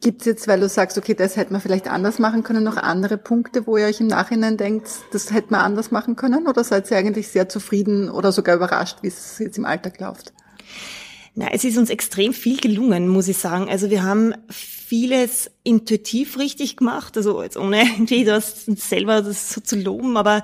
Gibt 0.00 0.22
es 0.22 0.26
jetzt, 0.26 0.48
weil 0.48 0.58
du 0.58 0.68
sagst, 0.68 0.98
okay, 0.98 1.14
das 1.14 1.36
hätte 1.36 1.52
man 1.52 1.60
vielleicht 1.60 1.88
anders 1.88 2.18
machen 2.18 2.42
können, 2.42 2.64
noch 2.64 2.76
andere 2.76 3.16
Punkte, 3.16 3.66
wo 3.66 3.76
ihr 3.76 3.86
euch 3.86 4.00
im 4.00 4.08
Nachhinein 4.08 4.56
denkt, 4.56 4.88
das 5.12 5.32
hätte 5.32 5.52
man 5.52 5.60
anders 5.60 5.90
machen 5.90 6.16
können? 6.16 6.48
Oder 6.48 6.64
seid 6.64 6.90
ihr 6.90 6.96
eigentlich 6.96 7.28
sehr 7.28 7.48
zufrieden 7.48 8.10
oder 8.10 8.32
sogar 8.32 8.56
überrascht, 8.56 8.98
wie 9.02 9.08
es 9.08 9.38
jetzt 9.38 9.58
im 9.58 9.64
Alltag 9.64 10.00
läuft? 10.00 10.32
Na, 11.34 11.48
es 11.52 11.64
ist 11.64 11.78
uns 11.78 11.88
extrem 11.88 12.34
viel 12.34 12.60
gelungen, 12.60 13.08
muss 13.08 13.28
ich 13.28 13.38
sagen. 13.38 13.70
Also 13.70 13.88
wir 13.90 14.02
haben 14.02 14.34
vieles 14.50 15.50
intuitiv 15.62 16.38
richtig 16.38 16.76
gemacht, 16.76 17.16
also 17.16 17.42
jetzt 17.42 17.56
ohne 17.56 17.82
irgendwie 17.96 18.24
das 18.24 18.66
selber 18.66 19.22
das 19.22 19.50
so 19.50 19.60
zu 19.60 19.76
loben, 19.76 20.16
aber 20.16 20.42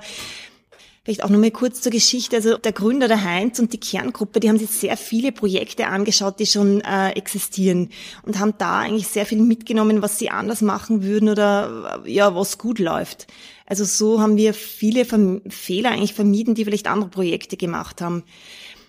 Vielleicht 1.03 1.23
auch 1.23 1.29
noch 1.29 1.39
mal 1.39 1.51
kurz 1.51 1.81
zur 1.81 1.91
Geschichte. 1.91 2.35
Also 2.35 2.57
der 2.57 2.73
Gründer, 2.73 3.07
der 3.07 3.23
Heinz 3.23 3.57
und 3.57 3.71
die 3.73 3.79
Kerngruppe, 3.79 4.39
die 4.39 4.49
haben 4.49 4.59
sich 4.59 4.69
sehr 4.69 4.97
viele 4.97 5.31
Projekte 5.31 5.87
angeschaut, 5.87 6.39
die 6.39 6.45
schon 6.45 6.81
äh, 6.81 7.11
existieren 7.11 7.89
und 8.23 8.37
haben 8.37 8.53
da 8.57 8.79
eigentlich 8.79 9.07
sehr 9.07 9.25
viel 9.25 9.39
mitgenommen, 9.41 10.01
was 10.01 10.19
sie 10.19 10.29
anders 10.29 10.61
machen 10.61 11.03
würden 11.03 11.29
oder 11.29 12.01
äh, 12.05 12.11
ja, 12.11 12.35
was 12.35 12.57
gut 12.57 12.79
läuft. 12.79 13.27
Also 13.65 13.85
so 13.85 14.19
haben 14.19 14.35
wir 14.35 14.53
viele 14.53 15.05
Verm 15.05 15.41
Fehler 15.47 15.91
eigentlich 15.91 16.13
vermieden, 16.13 16.55
die 16.55 16.65
vielleicht 16.65 16.87
andere 16.87 17.09
Projekte 17.09 17.55
gemacht 17.55 18.01
haben. 18.01 18.23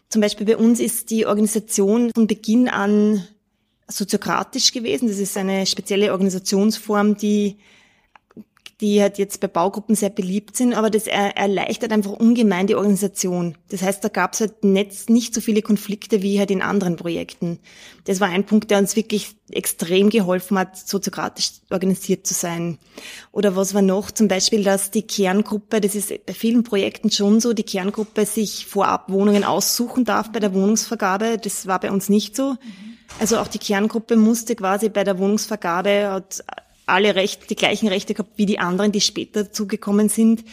Zum 0.08 0.20
Beispiel 0.20 0.46
bei 0.46 0.56
uns 0.56 0.80
ist 0.80 1.10
die 1.10 1.26
Organisation 1.26 2.10
von 2.12 2.26
Beginn 2.26 2.68
an 2.68 3.24
soziokratisch 3.86 4.72
gewesen. 4.72 5.08
Das 5.08 5.18
ist 5.18 5.36
eine 5.36 5.66
spezielle 5.66 6.12
Organisationsform, 6.12 7.16
die 7.16 7.56
die 8.80 9.02
halt 9.02 9.18
jetzt 9.18 9.40
bei 9.40 9.48
Baugruppen 9.48 9.94
sehr 9.94 10.08
beliebt 10.08 10.56
sind, 10.56 10.74
aber 10.74 10.88
das 10.88 11.06
erleichtert 11.06 11.92
einfach 11.92 12.12
ungemein 12.12 12.66
die 12.66 12.74
Organisation. 12.74 13.56
Das 13.68 13.82
heißt, 13.82 14.02
da 14.02 14.08
gab 14.08 14.32
es 14.32 14.40
halt 14.40 14.64
nicht, 14.64 15.10
nicht 15.10 15.34
so 15.34 15.40
viele 15.40 15.60
Konflikte 15.60 16.22
wie 16.22 16.38
halt 16.38 16.50
in 16.50 16.62
anderen 16.62 16.96
Projekten. 16.96 17.58
Das 18.04 18.20
war 18.20 18.28
ein 18.28 18.46
Punkt, 18.46 18.70
der 18.70 18.78
uns 18.78 18.96
wirklich 18.96 19.34
extrem 19.50 20.08
geholfen 20.08 20.58
hat, 20.58 20.76
soziokratisch 20.78 21.50
organisiert 21.70 22.26
zu 22.26 22.34
sein. 22.34 22.78
Oder 23.32 23.54
was 23.54 23.74
war 23.74 23.82
noch? 23.82 24.10
Zum 24.10 24.28
Beispiel, 24.28 24.64
dass 24.64 24.90
die 24.90 25.02
Kerngruppe, 25.02 25.80
das 25.80 25.94
ist 25.94 26.26
bei 26.26 26.32
vielen 26.32 26.62
Projekten 26.62 27.10
schon 27.10 27.40
so, 27.40 27.52
die 27.52 27.64
Kerngruppe 27.64 28.24
sich 28.24 28.66
vorab 28.66 29.10
Wohnungen 29.10 29.44
aussuchen 29.44 30.04
darf 30.04 30.32
bei 30.32 30.40
der 30.40 30.54
Wohnungsvergabe. 30.54 31.38
Das 31.38 31.66
war 31.66 31.80
bei 31.80 31.90
uns 31.90 32.08
nicht 32.08 32.34
so. 32.34 32.56
Also 33.18 33.38
auch 33.38 33.48
die 33.48 33.58
Kerngruppe 33.58 34.16
musste 34.16 34.54
quasi 34.54 34.88
bei 34.88 35.04
der 35.04 35.18
Wohnungsvergabe 35.18 36.24
alle 36.90 37.14
Rechte, 37.14 37.46
die 37.46 37.56
gleichen 37.56 37.88
Rechte 37.88 38.14
gehabt 38.14 38.32
wie 38.36 38.46
die 38.46 38.58
anderen, 38.58 38.92
die 38.92 39.00
später 39.00 39.44
dazugekommen 39.44 40.08
sind. 40.08 40.44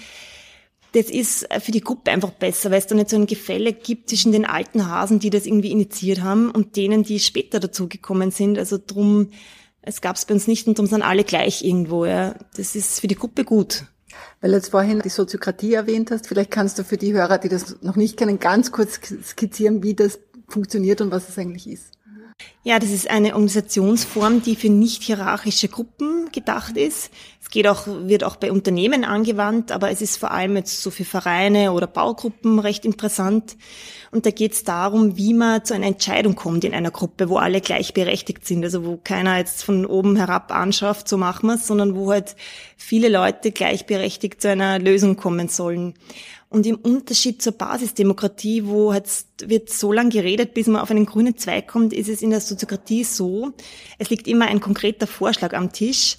Das 0.93 1.09
ist 1.09 1.47
für 1.59 1.71
die 1.71 1.81
Gruppe 1.81 2.11
einfach 2.11 2.31
besser, 2.31 2.71
weil 2.71 2.79
es 2.79 2.87
da 2.87 2.95
nicht 2.95 3.09
so 3.09 3.17
ein 3.17 3.27
Gefälle 3.27 3.73
gibt 3.73 4.09
zwischen 4.09 4.31
den 4.31 4.45
alten 4.45 4.87
Hasen, 4.89 5.19
die 5.19 5.29
das 5.29 5.45
irgendwie 5.45 5.71
initiiert 5.71 6.21
haben, 6.21 6.49
und 6.49 6.75
denen, 6.75 7.03
die 7.03 7.19
später 7.19 7.59
dazugekommen 7.59 8.31
sind. 8.31 8.57
Also 8.57 8.79
drum, 8.85 9.29
es 9.81 10.01
gab 10.01 10.15
es 10.15 10.25
bei 10.25 10.33
uns 10.33 10.47
nicht 10.47 10.67
und 10.67 10.77
drum 10.77 10.87
sind 10.87 11.01
alle 11.01 11.23
gleich 11.23 11.63
irgendwo. 11.63 12.05
Ja. 12.05 12.35
Das 12.55 12.75
ist 12.75 12.99
für 12.99 13.07
die 13.07 13.15
Gruppe 13.15 13.43
gut. 13.43 13.83
Weil 14.41 14.51
du 14.51 14.57
jetzt 14.57 14.69
vorhin 14.69 15.01
die 15.01 15.09
Soziokratie 15.09 15.73
erwähnt 15.73 16.11
hast, 16.11 16.27
vielleicht 16.27 16.51
kannst 16.51 16.79
du 16.79 16.83
für 16.83 16.97
die 16.97 17.13
Hörer, 17.13 17.37
die 17.37 17.49
das 17.49 17.81
noch 17.81 17.95
nicht 17.95 18.17
kennen, 18.17 18.39
ganz 18.39 18.71
kurz 18.71 18.99
skizzieren, 19.23 19.83
wie 19.83 19.93
das 19.93 20.19
funktioniert 20.47 21.01
und 21.01 21.11
was 21.11 21.29
es 21.29 21.37
eigentlich 21.37 21.67
ist. 21.67 21.96
Ja, 22.63 22.79
das 22.79 22.91
ist 22.91 23.09
eine 23.09 23.29
Organisationsform, 23.29 24.41
die 24.41 24.55
für 24.55 24.69
nicht 24.69 25.01
hierarchische 25.03 25.69
Gruppen 25.69 26.29
gedacht 26.31 26.75
ist. 26.75 27.09
Es 27.41 27.49
geht 27.49 27.65
auch, 27.65 27.87
wird 27.87 28.25
auch 28.25 28.35
bei 28.35 28.51
Unternehmen 28.51 29.05
angewandt, 29.05 29.71
aber 29.71 29.89
es 29.89 30.01
ist 30.01 30.17
vor 30.17 30.31
allem 30.31 30.57
jetzt 30.57 30.81
so 30.81 30.91
für 30.91 31.05
Vereine 31.05 31.71
oder 31.71 31.87
Baugruppen 31.87 32.59
recht 32.59 32.83
interessant. 32.83 33.55
Und 34.11 34.25
da 34.25 34.31
geht 34.31 34.51
es 34.51 34.65
darum, 34.65 35.15
wie 35.15 35.33
man 35.33 35.63
zu 35.63 35.73
einer 35.73 35.87
Entscheidung 35.87 36.35
kommt 36.35 36.65
in 36.65 36.73
einer 36.73 36.91
Gruppe, 36.91 37.29
wo 37.29 37.37
alle 37.37 37.61
gleichberechtigt 37.61 38.45
sind. 38.45 38.65
Also 38.65 38.85
wo 38.85 38.97
keiner 38.97 39.37
jetzt 39.37 39.63
von 39.63 39.85
oben 39.85 40.17
herab 40.17 40.51
anschafft, 40.51 41.07
so 41.07 41.17
machen 41.17 41.47
wir 41.47 41.57
sondern 41.57 41.95
wo 41.95 42.11
halt 42.11 42.35
viele 42.75 43.07
Leute 43.07 43.51
gleichberechtigt 43.51 44.41
zu 44.41 44.49
einer 44.49 44.77
Lösung 44.77 45.15
kommen 45.15 45.47
sollen. 45.47 45.93
Und 46.49 46.65
im 46.65 46.75
Unterschied 46.75 47.41
zur 47.41 47.53
Basisdemokratie, 47.53 48.65
wo 48.65 48.93
jetzt 48.93 49.49
wird 49.49 49.69
so 49.69 49.91
lange 49.91 50.11
geredet, 50.11 50.53
bis 50.53 50.67
man 50.67 50.81
auf 50.81 50.89
einen 50.89 51.05
grünen 51.05 51.37
Zweig 51.37 51.67
kommt, 51.67 51.91
ist 51.91 52.07
es 52.07 52.21
in 52.21 52.29
der 52.29 52.39
Soziokratie 52.39 53.03
so, 53.03 53.51
es 53.97 54.09
liegt 54.09 54.27
immer 54.27 54.45
ein 54.45 54.61
konkreter 54.61 55.07
Vorschlag 55.07 55.53
am 55.53 55.73
Tisch 55.73 56.17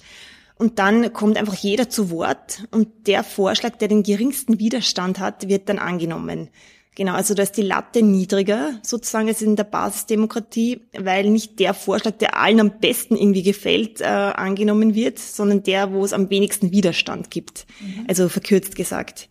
und 0.55 0.77
dann 0.77 1.13
kommt 1.13 1.37
einfach 1.37 1.55
jeder 1.55 1.89
zu 1.89 2.11
Wort 2.11 2.63
und 2.69 3.07
der 3.07 3.23
Vorschlag, 3.23 3.77
der 3.77 3.87
den 3.87 4.03
geringsten 4.03 4.59
Widerstand 4.59 5.17
hat, 5.17 5.47
wird 5.47 5.67
dann 5.67 5.79
angenommen. 5.79 6.49
Genau, 6.95 7.13
also 7.13 7.33
da 7.33 7.43
ist 7.43 7.55
die 7.55 7.61
Latte 7.61 8.03
niedriger 8.03 8.77
sozusagen 8.83 9.29
als 9.29 9.41
in 9.41 9.55
der 9.55 9.63
Basisdemokratie, 9.63 10.81
weil 10.97 11.29
nicht 11.29 11.57
der 11.59 11.73
Vorschlag, 11.73 12.17
der 12.17 12.37
allen 12.37 12.59
am 12.59 12.79
besten 12.79 13.15
irgendwie 13.15 13.41
gefällt, 13.41 14.01
äh, 14.01 14.03
angenommen 14.03 14.95
wird, 14.95 15.17
sondern 15.17 15.63
der, 15.63 15.93
wo 15.93 16.03
es 16.03 16.11
am 16.11 16.29
wenigsten 16.29 16.71
Widerstand 16.71 17.31
gibt. 17.31 17.65
Mhm. 17.79 18.05
Also 18.09 18.27
verkürzt 18.27 18.75
gesagt. 18.75 19.29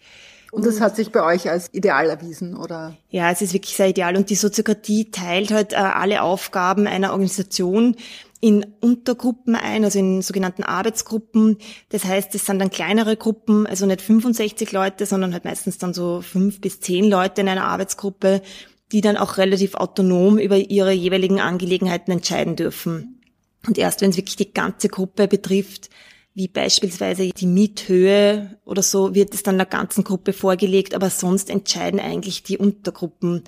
Und 0.51 0.65
das 0.65 0.81
hat 0.81 0.97
sich 0.97 1.13
bei 1.13 1.23
euch 1.23 1.51
als 1.51 1.69
ideal 1.73 2.09
erwiesen, 2.09 2.57
oder? 2.57 2.97
Ja, 3.11 3.31
es 3.31 3.43
ist 3.43 3.53
wirklich 3.53 3.77
sehr 3.77 3.89
ideal. 3.89 4.17
Und 4.17 4.31
die 4.31 4.35
Soziokratie 4.35 5.11
teilt 5.11 5.51
halt 5.51 5.73
äh, 5.73 5.77
alle 5.77 6.23
Aufgaben 6.23 6.87
einer 6.87 7.13
Organisation 7.13 7.97
in 8.41 8.65
Untergruppen 8.81 9.57
ein, 9.57 9.85
also 9.85 9.99
in 9.99 10.23
sogenannten 10.23 10.63
Arbeitsgruppen. 10.63 11.59
Das 11.91 12.05
heißt, 12.05 12.35
es 12.35 12.47
sind 12.47 12.61
dann 12.61 12.71
kleinere 12.71 13.17
Gruppen, 13.17 13.67
also 13.67 13.85
nicht 13.85 14.01
65 14.01 14.71
Leute, 14.73 15.07
sondern 15.07 15.33
halt 15.33 15.45
meistens 15.45 15.79
dann 15.79 15.93
so 15.93 16.23
fünf 16.23 16.61
bis 16.61 16.81
zehn 16.81 17.05
Leute 17.05 17.41
in 17.41 17.49
einer 17.49 17.67
Arbeitsgruppe, 17.67 18.43
die 18.93 19.01
dann 19.01 19.17
auch 19.17 19.37
relativ 19.37 19.75
autonom 19.75 20.39
über 20.39 20.57
ihre 20.57 20.93
jeweiligen 20.93 21.41
Angelegenheiten 21.41 22.13
entscheiden 22.13 22.57
dürfen. 22.57 23.21
Und 23.67 23.77
erst 23.77 24.01
wenn 24.01 24.11
es 24.11 24.17
wirklich 24.17 24.37
die 24.37 24.55
ganze 24.55 24.89
Gruppe 24.89 25.27
betrifft, 25.27 25.91
wie 26.39 26.49
beispielsweise 26.49 27.31
die 27.31 27.47
Miethöhe 27.47 28.57
oder 28.65 28.81
so, 28.83 29.15
wird 29.15 29.35
es 29.35 29.43
dann 29.43 29.57
der 29.59 29.67
ganzen 29.67 30.05
Gruppe 30.05 30.33
vorgelegt, 30.33 30.95
aber 30.95 31.11
sonst 31.11 31.51
entscheiden 31.51 31.99
eigentlich 31.99 32.45
die 32.45 32.59
Untergruppen. 32.59 33.43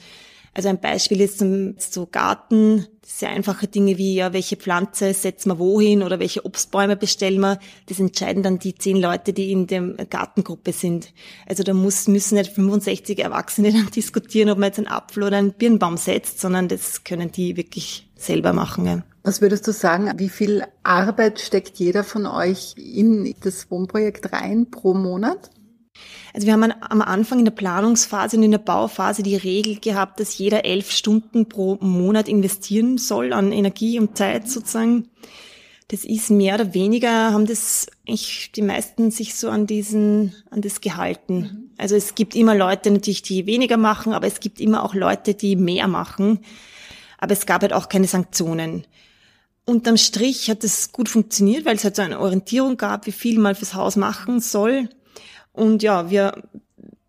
Also 0.52 0.68
ein 0.68 0.80
Beispiel 0.80 1.20
ist 1.20 1.38
so 1.38 2.06
Garten, 2.06 2.86
sehr 3.02 3.30
einfache 3.30 3.68
Dinge 3.68 3.96
wie, 3.96 4.16
ja, 4.16 4.32
welche 4.32 4.56
Pflanze 4.56 5.14
setzen 5.14 5.50
wir 5.50 5.60
wohin 5.60 6.02
oder 6.02 6.18
welche 6.18 6.44
Obstbäume 6.44 6.96
bestellen 6.96 7.38
wir. 7.38 7.60
Das 7.86 8.00
entscheiden 8.00 8.42
dann 8.42 8.58
die 8.58 8.74
zehn 8.74 8.96
Leute, 8.96 9.32
die 9.32 9.52
in 9.52 9.68
der 9.68 9.82
Gartengruppe 10.06 10.72
sind. 10.72 11.12
Also 11.46 11.62
da 11.62 11.72
muss, 11.72 12.08
müssen 12.08 12.34
nicht 12.34 12.52
65 12.52 13.20
Erwachsene 13.20 13.72
dann 13.72 13.90
diskutieren, 13.90 14.50
ob 14.50 14.58
man 14.58 14.70
jetzt 14.70 14.78
einen 14.78 14.88
Apfel 14.88 15.22
oder 15.22 15.36
einen 15.36 15.52
Birnbaum 15.52 15.96
setzt, 15.96 16.40
sondern 16.40 16.66
das 16.66 17.04
können 17.04 17.30
die 17.30 17.56
wirklich 17.56 18.08
selber 18.16 18.52
machen. 18.52 18.86
Ja. 18.86 19.02
Was 19.22 19.40
würdest 19.42 19.66
du 19.66 19.72
sagen, 19.72 20.10
wie 20.16 20.30
viel 20.30 20.64
Arbeit 20.82 21.40
steckt 21.40 21.78
jeder 21.78 22.04
von 22.04 22.26
euch 22.26 22.74
in 22.76 23.34
das 23.42 23.70
Wohnprojekt 23.70 24.32
rein 24.32 24.70
pro 24.70 24.94
Monat? 24.94 25.50
Also 26.32 26.46
wir 26.46 26.54
haben 26.54 26.72
am 26.80 27.02
Anfang 27.02 27.40
in 27.40 27.44
der 27.44 27.52
Planungsphase 27.52 28.36
und 28.36 28.44
in 28.44 28.52
der 28.52 28.58
Bauphase 28.58 29.22
die 29.22 29.36
Regel 29.36 29.78
gehabt, 29.78 30.20
dass 30.20 30.38
jeder 30.38 30.64
elf 30.64 30.90
Stunden 30.90 31.48
pro 31.48 31.76
Monat 31.80 32.28
investieren 32.28 32.98
soll 32.98 33.32
an 33.32 33.52
Energie 33.52 33.98
und 33.98 34.16
Zeit 34.16 34.48
sozusagen. 34.48 35.08
Das 35.88 36.04
ist 36.04 36.30
mehr 36.30 36.54
oder 36.54 36.72
weniger, 36.72 37.32
haben 37.32 37.46
das 37.46 37.88
ich, 38.04 38.52
die 38.52 38.62
meisten 38.62 39.10
sich 39.10 39.34
so 39.34 39.50
an 39.50 39.66
diesen, 39.66 40.32
an 40.50 40.62
das 40.62 40.80
gehalten. 40.80 41.34
Mhm. 41.34 41.70
Also 41.78 41.96
es 41.96 42.14
gibt 42.14 42.36
immer 42.36 42.54
Leute 42.54 42.92
natürlich, 42.92 43.22
die 43.22 43.46
weniger 43.46 43.76
machen, 43.76 44.12
aber 44.12 44.28
es 44.28 44.38
gibt 44.38 44.60
immer 44.60 44.84
auch 44.84 44.94
Leute, 44.94 45.34
die 45.34 45.56
mehr 45.56 45.88
machen. 45.88 46.40
Aber 47.18 47.32
es 47.32 47.44
gab 47.44 47.62
halt 47.62 47.72
auch 47.72 47.88
keine 47.88 48.06
Sanktionen. 48.06 48.84
Unterm 49.70 49.96
Strich 49.96 50.50
hat 50.50 50.64
es 50.64 50.90
gut 50.90 51.08
funktioniert, 51.08 51.64
weil 51.64 51.76
es 51.76 51.84
halt 51.84 51.94
so 51.94 52.02
eine 52.02 52.18
Orientierung 52.18 52.76
gab, 52.76 53.06
wie 53.06 53.12
viel 53.12 53.38
man 53.38 53.54
fürs 53.54 53.74
Haus 53.74 53.94
machen 53.94 54.40
soll. 54.40 54.88
Und 55.52 55.84
ja, 55.84 56.10
wir 56.10 56.42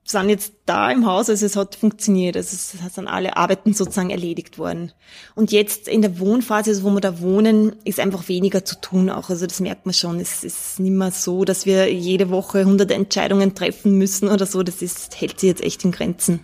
sind 0.04 0.30
jetzt 0.30 0.54
da 0.68 0.92
im 0.92 1.08
Haus, 1.08 1.28
also 1.28 1.44
es 1.44 1.56
hat 1.56 1.76
funktioniert, 1.76 2.38
also 2.38 2.54
es 2.54 2.94
sind 2.94 3.08
alle 3.08 3.36
Arbeiten 3.36 3.74
sozusagen 3.74 4.12
erledigt 4.12 4.60
worden. 4.60 4.92
Und 5.34 5.52
jetzt 5.52 5.88
in 5.88 6.04
der 6.04 6.20
Wohnphase, 6.20 6.70
also 6.70 6.84
wo 6.84 6.92
wir 6.92 7.02
da 7.02 7.20
wohnen, 7.20 7.76
ist 7.84 8.00
einfach 8.00 8.28
weniger 8.28 8.64
zu 8.64 8.80
tun 8.80 9.10
auch, 9.10 9.32
also 9.32 9.48
das 9.48 9.60
merkt 9.60 9.88
man 9.88 9.94
schon, 9.94 10.20
es 10.20 10.44
ist 10.44 10.80
nicht 10.80 10.92
mehr 10.92 11.12
so, 11.12 11.46
dass 11.46 11.66
wir 11.66 11.92
jede 11.92 12.30
Woche 12.30 12.66
hunderte 12.66 12.94
Entscheidungen 12.94 13.56
treffen 13.56 13.98
müssen 13.98 14.30
oder 14.30 14.46
so, 14.46 14.62
das 14.62 14.84
ist, 14.84 15.20
hält 15.20 15.40
sich 15.40 15.48
jetzt 15.48 15.64
echt 15.64 15.84
in 15.84 15.92
Grenzen. 15.92 16.42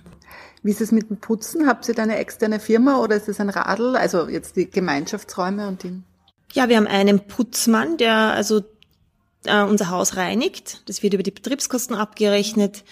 Wie 0.64 0.72
ist 0.72 0.82
es 0.82 0.92
mit 0.92 1.10
dem 1.10 1.18
Putzen? 1.18 1.68
Habt 1.68 1.88
ihr 1.88 1.96
da 1.96 2.04
eine 2.04 2.18
externe 2.18 2.60
Firma 2.60 3.00
oder 3.00 3.16
ist 3.16 3.30
es 3.30 3.40
ein 3.40 3.50
Radl? 3.50 3.96
Also 3.96 4.28
jetzt 4.28 4.56
die 4.56 4.70
Gemeinschaftsräume 4.70 5.68
und 5.68 5.84
die? 5.84 6.02
Ja, 6.54 6.70
wir 6.70 6.78
haben 6.78 6.88
einen 6.88 7.28
Putzmann, 7.28 7.98
der 7.98 8.16
also 8.16 8.62
äh, 9.46 9.64
unser 9.64 9.90
Haus 9.90 10.16
reinigt. 10.16 10.82
Das 10.88 11.04
wird 11.04 11.14
über 11.14 11.24
die 11.24 11.32
Betriebskosten 11.32 11.96
abgerechnet. 11.96 12.84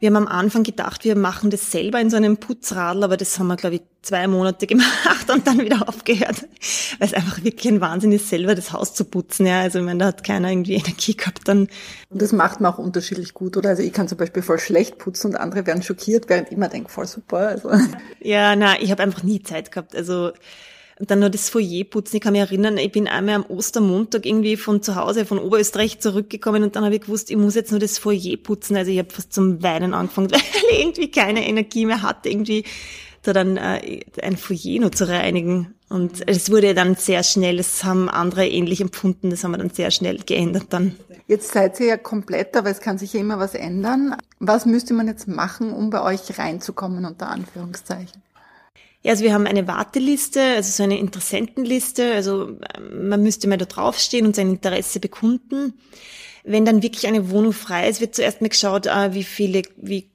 Wir 0.00 0.06
haben 0.06 0.16
am 0.16 0.28
Anfang 0.28 0.62
gedacht, 0.62 1.04
wir 1.04 1.14
machen 1.14 1.50
das 1.50 1.70
selber 1.70 2.00
in 2.00 2.08
so 2.08 2.16
einem 2.16 2.38
Putzradl, 2.38 3.04
aber 3.04 3.18
das 3.18 3.38
haben 3.38 3.48
wir, 3.48 3.56
glaube 3.56 3.76
ich, 3.76 3.82
zwei 4.00 4.26
Monate 4.28 4.66
gemacht 4.66 5.30
und 5.30 5.46
dann 5.46 5.58
wieder 5.58 5.86
aufgehört, 5.86 6.42
weil 6.98 7.08
es 7.08 7.12
einfach 7.12 7.44
wirklich 7.44 7.70
ein 7.70 7.82
Wahnsinn 7.82 8.10
ist, 8.12 8.30
selber 8.30 8.54
das 8.54 8.72
Haus 8.72 8.94
zu 8.94 9.04
putzen. 9.04 9.44
Ja, 9.44 9.60
also 9.60 9.84
wenn 9.84 9.98
da 9.98 10.06
hat 10.06 10.24
keiner 10.24 10.50
irgendwie 10.50 10.74
Energie 10.76 11.14
gehabt, 11.14 11.46
dann. 11.46 11.68
Und 12.08 12.22
das 12.22 12.32
macht 12.32 12.62
man 12.62 12.72
auch 12.72 12.78
unterschiedlich 12.78 13.34
gut, 13.34 13.58
oder? 13.58 13.68
Also 13.68 13.82
ich 13.82 13.92
kann 13.92 14.08
zum 14.08 14.16
Beispiel 14.16 14.42
voll 14.42 14.58
schlecht 14.58 14.96
putzen 14.96 15.32
und 15.32 15.36
andere 15.36 15.66
werden 15.66 15.82
schockiert, 15.82 16.30
während 16.30 16.48
ich 16.48 16.54
immer 16.54 16.68
denke, 16.68 16.90
voll 16.90 17.06
super. 17.06 17.48
Also. 17.48 17.70
Ja, 18.20 18.56
na, 18.56 18.80
ich 18.80 18.90
habe 18.90 19.02
einfach 19.02 19.22
nie 19.22 19.42
Zeit 19.42 19.70
gehabt. 19.70 19.94
Also 19.94 20.32
dann 21.00 21.20
nur 21.20 21.30
das 21.30 21.48
Foyer 21.48 21.84
putzen. 21.84 22.16
Ich 22.16 22.22
kann 22.22 22.32
mich 22.32 22.40
erinnern, 22.40 22.76
ich 22.76 22.92
bin 22.92 23.08
einmal 23.08 23.36
am 23.36 23.46
Ostermontag 23.46 24.26
irgendwie 24.26 24.56
von 24.56 24.82
zu 24.82 24.96
Hause, 24.96 25.24
von 25.24 25.38
Oberösterreich 25.38 26.00
zurückgekommen 26.00 26.62
und 26.62 26.76
dann 26.76 26.84
habe 26.84 26.94
ich 26.94 27.02
gewusst, 27.02 27.30
ich 27.30 27.36
muss 27.36 27.54
jetzt 27.54 27.70
nur 27.70 27.80
das 27.80 27.98
Foyer 27.98 28.36
putzen. 28.36 28.76
Also 28.76 28.90
ich 28.90 28.98
habe 28.98 29.10
fast 29.10 29.32
zum 29.32 29.62
Weinen 29.62 29.94
angefangen, 29.94 30.30
weil 30.32 30.40
ich 30.40 30.80
irgendwie 30.80 31.10
keine 31.10 31.46
Energie 31.46 31.86
mehr 31.86 32.02
hatte, 32.02 32.28
irgendwie 32.28 32.64
da 33.22 33.32
dann 33.32 33.56
äh, 33.56 34.00
ein 34.22 34.36
Foyer 34.36 34.80
nur 34.80 34.92
zu 34.92 35.08
reinigen. 35.08 35.74
Und 35.88 36.28
es 36.28 36.50
wurde 36.50 36.72
dann 36.74 36.94
sehr 36.94 37.24
schnell, 37.24 37.56
das 37.56 37.82
haben 37.82 38.08
andere 38.08 38.46
ähnlich 38.46 38.80
empfunden, 38.80 39.30
das 39.30 39.42
haben 39.42 39.50
wir 39.50 39.58
dann 39.58 39.70
sehr 39.70 39.90
schnell 39.90 40.18
geändert 40.18 40.66
dann. 40.70 40.94
Jetzt 41.26 41.52
seid 41.52 41.80
ihr 41.80 41.86
ja 41.86 41.96
komplett, 41.96 42.56
aber 42.56 42.70
es 42.70 42.80
kann 42.80 42.96
sich 42.98 43.12
ja 43.12 43.20
immer 43.20 43.38
was 43.38 43.54
ändern. 43.54 44.16
Was 44.38 44.66
müsste 44.66 44.94
man 44.94 45.08
jetzt 45.08 45.26
machen, 45.26 45.72
um 45.72 45.90
bei 45.90 46.02
euch 46.02 46.38
reinzukommen, 46.38 47.04
unter 47.04 47.28
Anführungszeichen? 47.28 48.22
Ja, 49.02 49.12
also 49.12 49.24
wir 49.24 49.32
haben 49.32 49.46
eine 49.46 49.66
Warteliste, 49.66 50.42
also 50.42 50.70
so 50.70 50.82
eine 50.82 50.98
Interessentenliste. 50.98 52.12
Also 52.12 52.58
ähm, 52.76 53.08
man 53.08 53.22
müsste 53.22 53.48
mal 53.48 53.56
da 53.58 53.64
draufstehen 53.64 54.26
und 54.26 54.36
sein 54.36 54.50
Interesse 54.50 55.00
bekunden. 55.00 55.74
Wenn 56.44 56.64
dann 56.64 56.82
wirklich 56.82 57.06
eine 57.06 57.30
Wohnung 57.30 57.52
frei 57.52 57.88
ist, 57.88 58.00
wird 58.00 58.14
zuerst 58.14 58.40
mal 58.40 58.48
geschaut, 58.48 58.86
äh, 58.86 59.14
wie 59.14 59.24
viele, 59.24 59.62
wie 59.76 60.10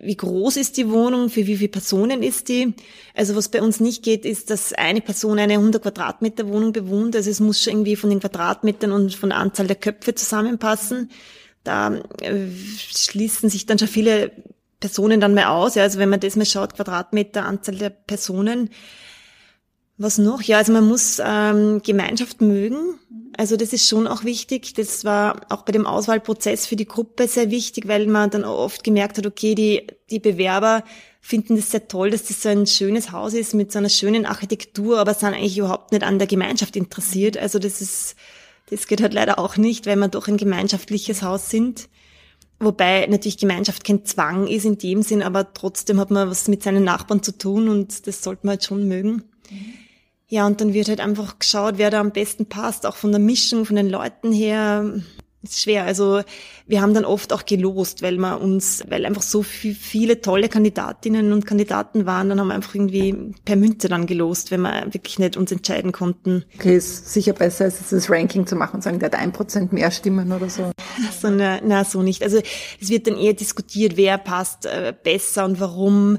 wie 0.00 0.16
groß 0.16 0.56
ist 0.56 0.76
die 0.78 0.90
Wohnung, 0.90 1.30
für 1.30 1.46
wie 1.46 1.56
viele 1.56 1.68
Personen 1.68 2.22
ist 2.22 2.48
die. 2.48 2.74
Also 3.14 3.36
was 3.36 3.48
bei 3.48 3.62
uns 3.62 3.78
nicht 3.78 4.02
geht, 4.02 4.24
ist, 4.24 4.50
dass 4.50 4.72
eine 4.72 5.00
Person 5.00 5.38
eine 5.38 5.54
100 5.54 5.82
Quadratmeter 5.82 6.48
Wohnung 6.48 6.72
bewohnt. 6.72 7.14
Also 7.14 7.30
es 7.30 7.38
muss 7.38 7.62
schon 7.62 7.74
irgendwie 7.74 7.96
von 7.96 8.10
den 8.10 8.20
Quadratmetern 8.20 8.90
und 8.90 9.14
von 9.14 9.28
der 9.28 9.38
Anzahl 9.38 9.68
der 9.68 9.76
Köpfe 9.76 10.14
zusammenpassen. 10.14 11.10
Da 11.62 11.94
äh, 12.20 12.48
schließen 12.76 13.48
sich 13.48 13.66
dann 13.66 13.78
schon 13.78 13.88
viele 13.88 14.32
Personen 14.80 15.20
dann 15.20 15.34
mal 15.34 15.44
aus. 15.44 15.74
Ja, 15.74 15.82
also 15.82 15.98
wenn 15.98 16.08
man 16.08 16.20
das 16.20 16.36
mal 16.36 16.46
schaut, 16.46 16.74
Quadratmeter, 16.74 17.44
Anzahl 17.44 17.76
der 17.76 17.90
Personen. 17.90 18.70
Was 19.98 20.16
noch? 20.16 20.40
Ja, 20.40 20.56
also 20.56 20.72
man 20.72 20.88
muss 20.88 21.20
ähm, 21.22 21.82
Gemeinschaft 21.84 22.40
mögen. 22.40 22.98
Also 23.36 23.56
das 23.56 23.74
ist 23.74 23.86
schon 23.86 24.06
auch 24.06 24.24
wichtig. 24.24 24.72
Das 24.74 25.04
war 25.04 25.42
auch 25.50 25.62
bei 25.62 25.72
dem 25.72 25.86
Auswahlprozess 25.86 26.66
für 26.66 26.76
die 26.76 26.86
Gruppe 26.86 27.28
sehr 27.28 27.50
wichtig, 27.50 27.86
weil 27.86 28.06
man 28.06 28.30
dann 28.30 28.44
oft 28.44 28.82
gemerkt 28.82 29.18
hat, 29.18 29.26
okay, 29.26 29.54
die, 29.54 29.86
die 30.10 30.18
Bewerber 30.18 30.84
finden 31.20 31.56
das 31.56 31.70
sehr 31.70 31.86
toll, 31.86 32.10
dass 32.10 32.24
das 32.24 32.42
so 32.42 32.48
ein 32.48 32.66
schönes 32.66 33.12
Haus 33.12 33.34
ist 33.34 33.52
mit 33.52 33.72
so 33.72 33.78
einer 33.78 33.90
schönen 33.90 34.24
Architektur, 34.24 34.98
aber 34.98 35.12
sind 35.12 35.34
eigentlich 35.34 35.58
überhaupt 35.58 35.92
nicht 35.92 36.02
an 36.02 36.18
der 36.18 36.26
Gemeinschaft 36.26 36.76
interessiert. 36.76 37.36
Also 37.36 37.58
das 37.58 37.82
ist, 37.82 38.16
das 38.70 38.86
geht 38.86 39.02
halt 39.02 39.12
leider 39.12 39.38
auch 39.38 39.58
nicht, 39.58 39.86
weil 39.86 39.96
wir 39.96 40.08
doch 40.08 40.28
ein 40.28 40.38
gemeinschaftliches 40.38 41.22
Haus 41.22 41.50
sind. 41.50 41.88
Wobei 42.60 43.06
natürlich 43.06 43.38
Gemeinschaft 43.38 43.84
kein 43.84 44.04
Zwang 44.04 44.46
ist 44.46 44.66
in 44.66 44.76
dem 44.76 45.02
Sinn, 45.02 45.22
aber 45.22 45.54
trotzdem 45.54 45.98
hat 45.98 46.10
man 46.10 46.28
was 46.28 46.46
mit 46.46 46.62
seinen 46.62 46.84
Nachbarn 46.84 47.22
zu 47.22 47.36
tun 47.36 47.70
und 47.70 48.06
das 48.06 48.22
sollte 48.22 48.46
man 48.46 48.52
halt 48.52 48.64
schon 48.64 48.86
mögen. 48.86 49.24
Ja, 50.28 50.46
und 50.46 50.60
dann 50.60 50.74
wird 50.74 50.88
halt 50.88 51.00
einfach 51.00 51.38
geschaut, 51.38 51.78
wer 51.78 51.90
da 51.90 52.00
am 52.00 52.12
besten 52.12 52.46
passt, 52.46 52.86
auch 52.86 52.96
von 52.96 53.12
der 53.12 53.18
Mischung, 53.18 53.64
von 53.64 53.76
den 53.76 53.88
Leuten 53.88 54.30
her 54.30 55.02
ist 55.42 55.62
schwer. 55.62 55.84
Also 55.84 56.22
wir 56.66 56.82
haben 56.82 56.92
dann 56.92 57.04
oft 57.04 57.32
auch 57.32 57.46
gelost, 57.46 58.02
weil 58.02 58.18
man 58.18 58.40
uns, 58.40 58.84
weil 58.88 59.06
einfach 59.06 59.22
so 59.22 59.42
viele 59.42 60.20
tolle 60.20 60.48
Kandidatinnen 60.48 61.32
und 61.32 61.46
Kandidaten 61.46 62.06
waren, 62.06 62.28
dann 62.28 62.40
haben 62.40 62.48
wir 62.48 62.54
einfach 62.54 62.74
irgendwie 62.74 63.32
per 63.44 63.56
Münze 63.56 63.88
dann 63.88 64.06
gelost, 64.06 64.50
wenn 64.50 64.60
wir 64.60 64.86
wirklich 64.90 65.18
nicht 65.18 65.36
uns 65.36 65.50
entscheiden 65.50 65.92
konnten. 65.92 66.44
Okay, 66.56 66.76
ist 66.76 67.12
sicher 67.12 67.32
besser, 67.32 67.64
als 67.64 67.88
das 67.88 68.10
Ranking 68.10 68.46
zu 68.46 68.56
machen 68.56 68.76
und 68.76 68.82
sagen, 68.82 68.98
der 68.98 69.06
hat 69.06 69.18
ein 69.18 69.32
Prozent 69.32 69.72
mehr 69.72 69.90
Stimmen 69.90 70.32
oder 70.32 70.50
so. 70.50 70.70
so 71.20 71.30
na, 71.30 71.60
na, 71.64 71.84
so 71.84 72.02
nicht. 72.02 72.22
Also 72.22 72.40
es 72.80 72.90
wird 72.90 73.06
dann 73.06 73.16
eher 73.16 73.34
diskutiert, 73.34 73.96
wer 73.96 74.18
passt 74.18 74.66
äh, 74.66 74.92
besser 75.02 75.44
und 75.46 75.60
warum. 75.60 76.18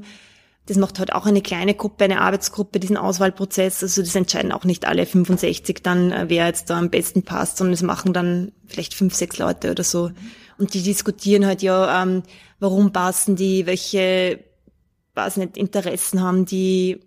Das 0.71 0.77
macht 0.77 0.99
halt 0.99 1.12
auch 1.12 1.25
eine 1.25 1.41
kleine 1.41 1.73
Gruppe, 1.73 2.05
eine 2.05 2.21
Arbeitsgruppe, 2.21 2.79
diesen 2.79 2.95
Auswahlprozess. 2.95 3.84
Also 3.84 4.01
das 4.01 4.15
entscheiden 4.15 4.53
auch 4.53 4.63
nicht 4.63 4.86
alle 4.86 5.05
65 5.05 5.84
dann, 5.84 6.13
äh, 6.13 6.29
wer 6.29 6.47
jetzt 6.47 6.69
da 6.69 6.79
am 6.79 6.89
besten 6.89 7.23
passt, 7.23 7.57
sondern 7.57 7.73
es 7.73 7.81
machen 7.81 8.13
dann 8.13 8.53
vielleicht 8.67 8.93
fünf, 8.93 9.13
sechs 9.13 9.38
Leute 9.38 9.71
oder 9.71 9.84
so. 9.84 10.12
Und 10.57 10.73
die 10.73 10.81
diskutieren 10.81 11.45
halt 11.45 11.62
ja, 11.62 12.01
ähm, 12.01 12.23
warum 12.62 12.93
passen 12.93 13.36
die, 13.36 13.65
welche, 13.65 14.39
weiß 15.13 15.36
nicht, 15.36 15.57
Interessen 15.57 16.21
haben 16.21 16.45
die, 16.45 17.01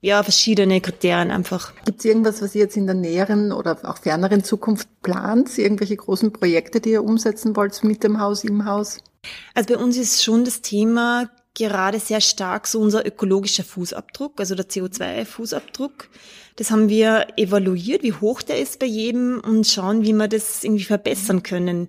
ja, 0.00 0.22
verschiedene 0.22 0.80
Kriterien 0.80 1.32
einfach. 1.32 1.72
Gibt 1.86 1.98
es 1.98 2.04
irgendwas, 2.04 2.40
was 2.40 2.54
ihr 2.54 2.60
jetzt 2.60 2.76
in 2.76 2.86
der 2.86 2.94
näheren 2.94 3.50
oder 3.50 3.78
auch 3.82 3.98
ferneren 3.98 4.44
Zukunft 4.44 4.88
plant? 5.02 5.58
Irgendwelche 5.58 5.96
großen 5.96 6.32
Projekte, 6.32 6.80
die 6.80 6.90
ihr 6.90 7.02
umsetzen 7.02 7.56
wollt 7.56 7.82
mit 7.82 8.04
dem 8.04 8.20
Haus, 8.20 8.44
im 8.44 8.64
Haus? 8.64 8.98
Also 9.54 9.74
bei 9.74 9.80
uns 9.80 9.96
ist 9.96 10.22
schon 10.22 10.44
das 10.44 10.62
Thema 10.62 11.28
gerade 11.58 12.00
sehr 12.00 12.20
stark 12.20 12.66
so 12.66 12.80
unser 12.80 13.06
ökologischer 13.06 13.64
Fußabdruck, 13.64 14.40
also 14.40 14.54
der 14.54 14.68
CO2-Fußabdruck. 14.68 16.08
Das 16.56 16.70
haben 16.70 16.88
wir 16.88 17.26
evaluiert, 17.36 18.02
wie 18.02 18.12
hoch 18.12 18.42
der 18.42 18.58
ist 18.58 18.78
bei 18.78 18.86
jedem 18.86 19.40
und 19.40 19.66
schauen, 19.66 20.02
wie 20.02 20.12
wir 20.12 20.28
das 20.28 20.64
irgendwie 20.64 20.84
verbessern 20.84 21.42
können. 21.42 21.88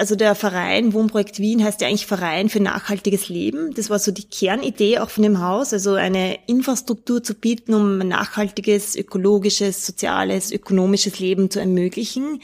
Also 0.00 0.14
der 0.14 0.36
Verein 0.36 0.92
Wohnprojekt 0.92 1.40
Wien 1.40 1.64
heißt 1.64 1.80
ja 1.80 1.88
eigentlich 1.88 2.06
Verein 2.06 2.48
für 2.48 2.60
nachhaltiges 2.60 3.28
Leben. 3.28 3.74
Das 3.74 3.90
war 3.90 3.98
so 3.98 4.12
die 4.12 4.28
Kernidee 4.28 4.98
auch 4.98 5.10
von 5.10 5.24
dem 5.24 5.40
Haus, 5.40 5.72
also 5.72 5.94
eine 5.94 6.38
Infrastruktur 6.46 7.20
zu 7.20 7.34
bieten, 7.34 7.74
um 7.74 8.00
ein 8.00 8.08
nachhaltiges, 8.08 8.94
ökologisches, 8.94 9.84
soziales, 9.84 10.52
ökonomisches 10.52 11.18
Leben 11.18 11.50
zu 11.50 11.58
ermöglichen. 11.58 12.40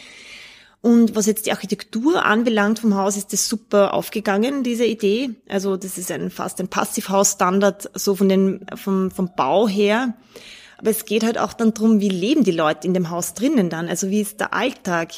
Und 0.85 1.17
was 1.17 1.25
jetzt 1.25 1.47
die 1.47 1.53
Architektur 1.53 2.27
anbelangt 2.27 2.79
vom 2.79 2.95
Haus, 2.95 3.17
ist 3.17 3.33
das 3.33 3.49
super 3.49 3.95
aufgegangen, 3.95 4.63
diese 4.63 4.85
Idee. 4.85 5.31
Also 5.49 5.79
das 5.79 5.97
ist 5.97 6.13
ein 6.13 6.29
fast 6.31 6.61
ein 6.61 6.69
Passivhausstandard, 6.69 7.89
so 7.95 8.15
von 8.15 8.29
den, 8.29 8.67
vom, 8.75 9.11
vom 9.11 9.31
Bau 9.35 9.67
her. 9.67 10.13
Aber 10.77 10.91
es 10.91 11.07
geht 11.07 11.25
halt 11.25 11.39
auch 11.39 11.55
dann 11.55 11.73
drum, 11.73 12.01
wie 12.01 12.11
leben 12.11 12.45
die 12.45 12.51
Leute 12.51 12.87
in 12.87 12.93
dem 12.93 13.09
Haus 13.09 13.33
drinnen 13.33 13.71
dann? 13.71 13.89
Also 13.89 14.11
wie 14.11 14.21
ist 14.21 14.41
der 14.41 14.53
Alltag? 14.53 15.13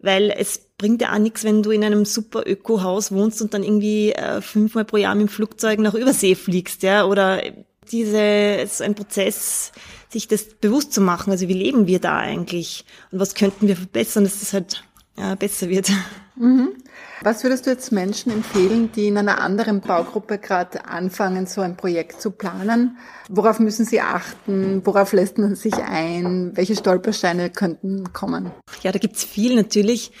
Weil 0.00 0.30
es 0.36 0.66
bringt 0.76 1.00
ja 1.00 1.14
auch 1.14 1.18
nichts, 1.18 1.44
wenn 1.44 1.62
du 1.62 1.70
in 1.70 1.82
einem 1.82 2.04
super 2.04 2.46
Öko-Haus 2.46 3.10
wohnst 3.10 3.40
und 3.40 3.54
dann 3.54 3.62
irgendwie 3.62 4.12
äh, 4.12 4.42
fünfmal 4.42 4.84
pro 4.84 4.98
Jahr 4.98 5.14
mit 5.14 5.28
dem 5.28 5.32
Flugzeug 5.32 5.78
nach 5.78 5.94
Übersee 5.94 6.34
fliegst, 6.34 6.82
ja, 6.82 7.06
oder 7.06 7.40
diese, 7.90 8.66
so 8.70 8.84
ein 8.84 8.94
Prozess, 8.94 9.72
sich 10.10 10.28
das 10.28 10.44
bewusst 10.60 10.92
zu 10.92 11.00
machen. 11.00 11.30
Also 11.30 11.48
wie 11.48 11.54
leben 11.54 11.86
wir 11.86 12.00
da 12.00 12.18
eigentlich? 12.18 12.84
Und 13.12 13.20
was 13.20 13.34
könnten 13.34 13.66
wir 13.66 13.76
verbessern, 13.76 14.24
das 14.24 14.52
halt 14.52 14.84
ja, 15.18 15.34
besser 15.34 15.68
wird. 15.68 15.90
Mhm. 16.36 16.74
Was 17.22 17.42
würdest 17.42 17.66
du 17.66 17.70
jetzt 17.70 17.92
Menschen 17.92 18.30
empfehlen, 18.30 18.92
die 18.92 19.06
in 19.06 19.16
einer 19.16 19.40
anderen 19.40 19.80
Baugruppe 19.80 20.38
gerade 20.38 20.84
anfangen, 20.84 21.46
so 21.46 21.62
ein 21.62 21.76
Projekt 21.76 22.20
zu 22.20 22.30
planen? 22.30 22.98
Worauf 23.30 23.58
müssen 23.58 23.86
sie 23.86 24.02
achten? 24.02 24.82
Worauf 24.84 25.12
lässt 25.12 25.38
man 25.38 25.54
sich 25.54 25.74
ein? 25.74 26.52
Welche 26.54 26.76
Stolpersteine 26.76 27.48
könnten 27.48 28.12
kommen? 28.12 28.50
Ja, 28.82 28.92
da 28.92 28.98
gibt's 28.98 29.24
viel 29.24 29.54
natürlich. 29.56 30.12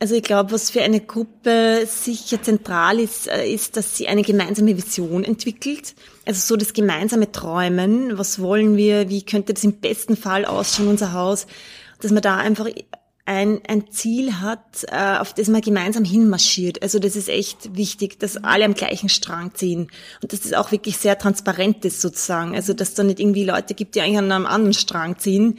Also 0.00 0.16
ich 0.16 0.24
glaube, 0.24 0.50
was 0.50 0.68
für 0.68 0.82
eine 0.82 0.98
Gruppe 1.00 1.86
sicher 1.86 2.42
zentral 2.42 2.98
ist, 2.98 3.28
äh, 3.28 3.48
ist, 3.48 3.76
dass 3.76 3.96
sie 3.96 4.08
eine 4.08 4.22
gemeinsame 4.22 4.76
Vision 4.76 5.22
entwickelt. 5.22 5.94
Also 6.26 6.40
so 6.40 6.56
das 6.56 6.72
gemeinsame 6.72 7.30
Träumen. 7.30 8.18
Was 8.18 8.40
wollen 8.40 8.76
wir? 8.76 9.08
Wie 9.10 9.24
könnte 9.24 9.54
das 9.54 9.62
im 9.62 9.74
besten 9.74 10.16
Fall 10.16 10.44
ausschauen, 10.44 10.88
unser 10.88 11.12
Haus? 11.12 11.46
Dass 12.00 12.10
man 12.10 12.20
da 12.20 12.36
einfach 12.36 12.66
ein, 13.24 13.60
ein 13.68 13.90
Ziel 13.90 14.40
hat, 14.40 14.84
äh, 14.88 15.18
auf 15.18 15.32
das 15.32 15.48
man 15.48 15.60
gemeinsam 15.60 16.04
hinmarschiert. 16.04 16.82
Also 16.82 16.98
das 16.98 17.14
ist 17.14 17.28
echt 17.28 17.76
wichtig, 17.76 18.18
dass 18.18 18.36
alle 18.36 18.64
am 18.64 18.74
gleichen 18.74 19.08
Strang 19.08 19.54
ziehen 19.54 19.88
und 20.22 20.32
dass 20.32 20.40
das 20.40 20.52
auch 20.54 20.72
wirklich 20.72 20.96
sehr 20.96 21.16
transparent 21.18 21.84
ist 21.84 22.00
sozusagen. 22.00 22.54
Also 22.54 22.72
dass 22.72 22.94
da 22.94 23.04
nicht 23.04 23.20
irgendwie 23.20 23.44
Leute 23.44 23.74
gibt, 23.74 23.94
die 23.94 24.00
eigentlich 24.00 24.18
an 24.18 24.32
einem 24.32 24.46
anderen 24.46 24.74
Strang 24.74 25.18
ziehen. 25.18 25.58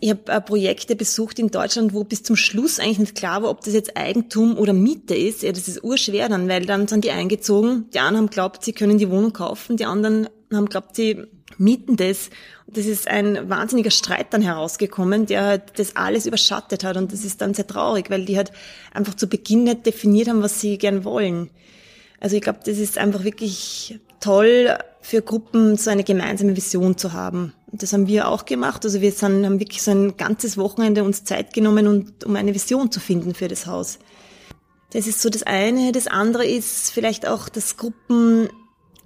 Ich 0.00 0.10
habe 0.10 0.32
äh, 0.32 0.40
Projekte 0.40 0.96
besucht 0.96 1.38
in 1.38 1.50
Deutschland, 1.50 1.92
wo 1.92 2.04
bis 2.04 2.22
zum 2.22 2.36
Schluss 2.36 2.78
eigentlich 2.78 2.98
nicht 2.98 3.14
klar 3.14 3.42
war, 3.42 3.50
ob 3.50 3.62
das 3.62 3.74
jetzt 3.74 3.96
Eigentum 3.96 4.56
oder 4.56 4.72
Miete 4.72 5.14
ist. 5.14 5.42
Ja, 5.42 5.52
das 5.52 5.68
ist 5.68 5.84
urschwer 5.84 6.28
dann, 6.28 6.48
weil 6.48 6.64
dann 6.64 6.88
sind 6.88 7.04
die 7.04 7.10
eingezogen. 7.10 7.90
Die 7.92 8.00
einen 8.00 8.16
haben 8.16 8.30
glaubt, 8.30 8.64
sie 8.64 8.72
können 8.72 8.98
die 8.98 9.10
Wohnung 9.10 9.32
kaufen, 9.32 9.76
die 9.76 9.86
anderen 9.86 10.28
haben 10.52 10.66
glaubt, 10.66 10.96
sie 10.96 11.26
mieten 11.58 11.96
das. 11.96 12.30
Und 12.66 12.76
das 12.76 12.86
ist 12.86 13.08
ein 13.08 13.48
wahnsinniger 13.48 13.90
Streit 13.90 14.26
dann 14.30 14.42
herausgekommen, 14.42 15.26
der 15.26 15.44
halt 15.44 15.62
das 15.78 15.96
alles 15.96 16.26
überschattet 16.26 16.84
hat. 16.84 16.96
Und 16.96 17.12
das 17.12 17.24
ist 17.24 17.40
dann 17.40 17.54
sehr 17.54 17.66
traurig, 17.66 18.10
weil 18.10 18.24
die 18.24 18.36
halt 18.36 18.52
einfach 18.92 19.14
zu 19.14 19.28
Beginn 19.28 19.64
nicht 19.64 19.86
definiert 19.86 20.28
haben, 20.28 20.42
was 20.42 20.60
sie 20.60 20.78
gern 20.78 21.04
wollen. 21.04 21.50
Also 22.20 22.36
ich 22.36 22.42
glaube, 22.42 22.60
das 22.64 22.78
ist 22.78 22.98
einfach 22.98 23.24
wirklich 23.24 23.98
toll 24.20 24.76
für 25.00 25.22
Gruppen, 25.22 25.76
so 25.76 25.90
eine 25.90 26.02
gemeinsame 26.02 26.56
Vision 26.56 26.96
zu 26.98 27.12
haben. 27.12 27.52
Und 27.70 27.82
das 27.82 27.92
haben 27.92 28.08
wir 28.08 28.28
auch 28.28 28.44
gemacht. 28.44 28.84
Also 28.84 29.00
wir 29.00 29.12
sind, 29.12 29.44
haben 29.44 29.60
wirklich 29.60 29.82
so 29.82 29.92
ein 29.92 30.16
ganzes 30.16 30.56
Wochenende 30.56 31.04
uns 31.04 31.24
Zeit 31.24 31.52
genommen, 31.52 31.86
und, 31.86 32.24
um 32.24 32.34
eine 32.34 32.54
Vision 32.54 32.90
zu 32.90 32.98
finden 32.98 33.34
für 33.34 33.48
das 33.48 33.66
Haus. 33.66 33.98
Das 34.90 35.06
ist 35.06 35.20
so 35.20 35.28
das 35.28 35.42
eine. 35.42 35.92
Das 35.92 36.06
andere 36.06 36.46
ist 36.46 36.90
vielleicht 36.90 37.26
auch, 37.28 37.48
dass 37.48 37.76
Gruppen, 37.76 38.48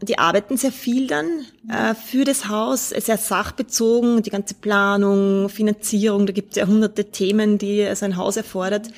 die 0.03 0.19
arbeiten 0.19 0.57
sehr 0.57 0.73
viel 0.73 1.07
dann 1.07 1.27
äh, 1.69 1.95
für 1.95 2.25
das 2.25 2.49
Haus, 2.49 2.91
sehr 2.91 3.19
sachbezogen, 3.19 4.23
die 4.23 4.31
ganze 4.31 4.55
Planung, 4.55 5.49
Finanzierung, 5.49 6.27
da 6.27 6.33
gibt 6.33 6.51
es 6.51 6.57
ja 6.57 6.67
hunderte 6.67 7.07
Themen, 7.07 7.59
die 7.59 7.87
so 7.95 8.05
ein 8.05 8.17
Haus 8.17 8.37
erfordert 8.37 8.91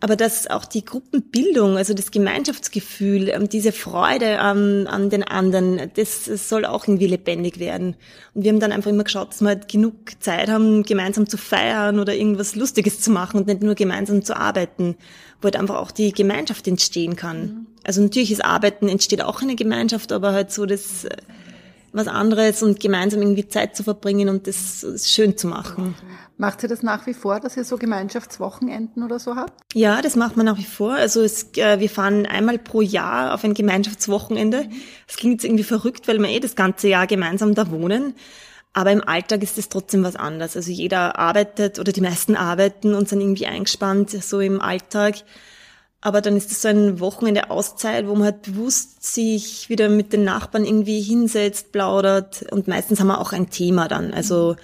aber 0.00 0.16
dass 0.16 0.48
auch 0.48 0.64
die 0.64 0.84
Gruppenbildung, 0.84 1.76
also 1.76 1.92
das 1.92 2.10
Gemeinschaftsgefühl, 2.10 3.28
ähm, 3.28 3.48
diese 3.48 3.70
Freude 3.70 4.40
an, 4.40 4.86
an 4.86 5.10
den 5.10 5.22
anderen, 5.22 5.90
das 5.94 6.24
soll 6.24 6.64
auch 6.64 6.88
irgendwie 6.88 7.06
lebendig 7.06 7.58
werden. 7.58 7.96
Und 8.34 8.44
wir 8.44 8.50
haben 8.50 8.60
dann 8.60 8.72
einfach 8.72 8.90
immer 8.90 9.04
geschaut, 9.04 9.30
dass 9.30 9.42
wir 9.42 9.48
halt 9.48 9.68
genug 9.68 9.94
Zeit 10.20 10.48
haben, 10.48 10.84
gemeinsam 10.84 11.28
zu 11.28 11.36
feiern 11.36 11.98
oder 11.98 12.14
irgendwas 12.14 12.56
Lustiges 12.56 13.00
zu 13.00 13.10
machen 13.10 13.38
und 13.38 13.46
nicht 13.46 13.62
nur 13.62 13.74
gemeinsam 13.74 14.24
zu 14.24 14.36
arbeiten, 14.36 14.96
wo 15.42 15.44
halt 15.44 15.56
einfach 15.56 15.76
auch 15.76 15.90
die 15.90 16.12
Gemeinschaft 16.12 16.66
entstehen 16.66 17.14
kann. 17.14 17.40
Mhm. 17.40 17.66
Also 17.90 18.02
natürlich 18.02 18.30
ist 18.30 18.44
Arbeiten 18.44 18.88
entsteht 18.88 19.20
auch 19.20 19.42
eine 19.42 19.56
Gemeinschaft, 19.56 20.12
aber 20.12 20.30
halt 20.30 20.52
so 20.52 20.64
das 20.64 21.06
äh, 21.06 21.16
was 21.92 22.06
anderes 22.06 22.62
und 22.62 22.78
gemeinsam 22.78 23.20
irgendwie 23.20 23.48
Zeit 23.48 23.74
zu 23.74 23.82
verbringen 23.82 24.28
und 24.28 24.46
das, 24.46 24.82
das 24.82 25.10
schön 25.10 25.36
zu 25.36 25.48
machen. 25.48 25.96
Macht 26.36 26.62
ihr 26.62 26.68
das 26.68 26.84
nach 26.84 27.08
wie 27.08 27.14
vor, 27.14 27.40
dass 27.40 27.56
ihr 27.56 27.64
so 27.64 27.78
Gemeinschaftswochenenden 27.78 29.02
oder 29.02 29.18
so 29.18 29.34
habt? 29.34 29.54
Ja, 29.74 30.02
das 30.02 30.14
macht 30.14 30.36
man 30.36 30.46
nach 30.46 30.56
wie 30.56 30.62
vor. 30.62 30.92
Also 30.92 31.20
es, 31.22 31.48
äh, 31.56 31.80
wir 31.80 31.90
fahren 31.90 32.26
einmal 32.26 32.58
pro 32.60 32.80
Jahr 32.80 33.34
auf 33.34 33.42
ein 33.42 33.54
Gemeinschaftswochenende. 33.54 34.68
Es 35.08 35.16
klingt 35.16 35.42
irgendwie 35.42 35.64
verrückt, 35.64 36.06
weil 36.06 36.20
wir 36.20 36.28
eh 36.28 36.38
das 36.38 36.54
ganze 36.54 36.86
Jahr 36.86 37.08
gemeinsam 37.08 37.56
da 37.56 37.72
wohnen. 37.72 38.14
Aber 38.72 38.92
im 38.92 39.02
Alltag 39.02 39.42
ist 39.42 39.58
es 39.58 39.68
trotzdem 39.68 40.04
was 40.04 40.14
anderes. 40.14 40.54
Also 40.54 40.70
jeder 40.70 41.18
arbeitet 41.18 41.80
oder 41.80 41.90
die 41.90 42.02
meisten 42.02 42.36
arbeiten 42.36 42.94
und 42.94 43.08
sind 43.08 43.20
irgendwie 43.20 43.48
eingespannt 43.48 44.10
so 44.10 44.38
im 44.38 44.60
Alltag. 44.60 45.16
Aber 46.02 46.22
dann 46.22 46.36
ist 46.36 46.50
es 46.50 46.62
so 46.62 46.68
ein 46.68 46.98
Wochenende 46.98 47.50
Auszeit, 47.50 48.06
wo 48.06 48.14
man 48.14 48.24
halt 48.24 48.42
bewusst 48.42 49.04
sich 49.04 49.68
wieder 49.68 49.88
mit 49.88 50.12
den 50.12 50.24
Nachbarn 50.24 50.64
irgendwie 50.64 51.00
hinsetzt, 51.00 51.72
plaudert. 51.72 52.46
Und 52.50 52.68
meistens 52.68 53.00
haben 53.00 53.08
wir 53.08 53.20
auch 53.20 53.32
ein 53.32 53.50
Thema 53.50 53.86
dann. 53.86 54.14
Also, 54.14 54.56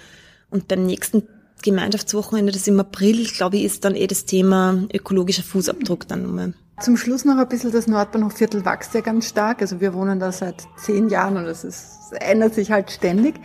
und 0.49 0.67
beim 0.67 0.85
nächsten 0.85 1.27
Gemeinschaftswochenende, 1.63 2.51
das 2.51 2.67
im 2.67 2.79
April, 2.79 3.25
glaube 3.25 3.57
ich, 3.57 3.65
ist 3.65 3.85
dann 3.85 3.95
eh 3.95 4.07
das 4.07 4.25
Thema 4.25 4.83
ökologischer 4.93 5.43
Fußabdruck 5.43 6.07
dann 6.07 6.23
nochmal. 6.23 6.53
Zum 6.79 6.95
Schluss 6.95 7.25
noch 7.25 7.37
ein 7.37 7.47
bisschen, 7.47 7.71
das 7.71 7.87
Nordbahnhofviertel 7.87 8.63
wächst 8.63 8.93
ja 8.93 9.01
ganz 9.01 9.27
stark. 9.27 9.61
Also 9.61 9.81
wir 9.81 9.93
wohnen 9.93 10.19
da 10.19 10.31
seit 10.31 10.67
zehn 10.77 11.09
Jahren 11.09 11.37
und 11.37 11.45
es 11.45 12.11
ändert 12.19 12.53
sich 12.53 12.71
halt 12.71 12.91
ständig. 12.91 13.35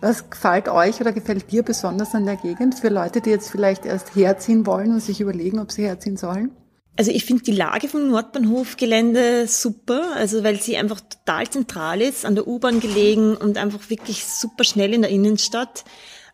Was 0.00 0.28
gefällt 0.28 0.68
euch 0.68 1.00
oder 1.00 1.12
gefällt 1.12 1.50
dir 1.50 1.62
besonders 1.62 2.14
an 2.14 2.26
der 2.26 2.36
Gegend 2.36 2.74
für 2.74 2.88
Leute, 2.88 3.20
die 3.20 3.30
jetzt 3.30 3.50
vielleicht 3.50 3.86
erst 3.86 4.14
herziehen 4.14 4.66
wollen 4.66 4.92
und 4.92 5.00
sich 5.00 5.20
überlegen, 5.20 5.58
ob 5.58 5.72
sie 5.72 5.84
herziehen 5.84 6.16
sollen? 6.16 6.50
Also 6.96 7.10
ich 7.10 7.24
finde 7.24 7.42
die 7.42 7.52
Lage 7.52 7.88
vom 7.88 8.10
Nordbahnhofgelände 8.10 9.46
super, 9.48 10.12
also 10.14 10.44
weil 10.44 10.60
sie 10.60 10.76
einfach 10.76 11.00
total 11.00 11.48
zentral 11.48 12.02
ist, 12.02 12.26
an 12.26 12.34
der 12.34 12.46
U-Bahn 12.46 12.80
gelegen 12.80 13.36
und 13.36 13.56
einfach 13.56 13.88
wirklich 13.88 14.26
super 14.26 14.64
schnell 14.64 14.92
in 14.92 15.02
der 15.02 15.10
Innenstadt 15.10 15.84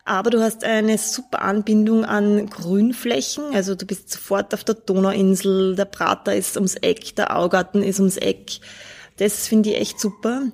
aber 0.09 0.31
du 0.31 0.41
hast 0.41 0.63
eine 0.63 0.97
super 0.97 1.43
Anbindung 1.43 2.03
an 2.03 2.49
Grünflächen. 2.49 3.53
Also 3.53 3.75
du 3.75 3.85
bist 3.85 4.09
sofort 4.09 4.55
auf 4.55 4.63
der 4.63 4.73
Donauinsel, 4.73 5.75
der 5.75 5.85
Prater 5.85 6.35
ist 6.35 6.55
ums 6.55 6.73
Eck, 6.73 7.15
der 7.15 7.37
Augarten 7.37 7.83
ist 7.83 7.99
ums 7.99 8.17
Eck. 8.17 8.59
Das 9.17 9.47
finde 9.47 9.69
ich 9.69 9.75
echt 9.77 9.99
super. 9.99 10.47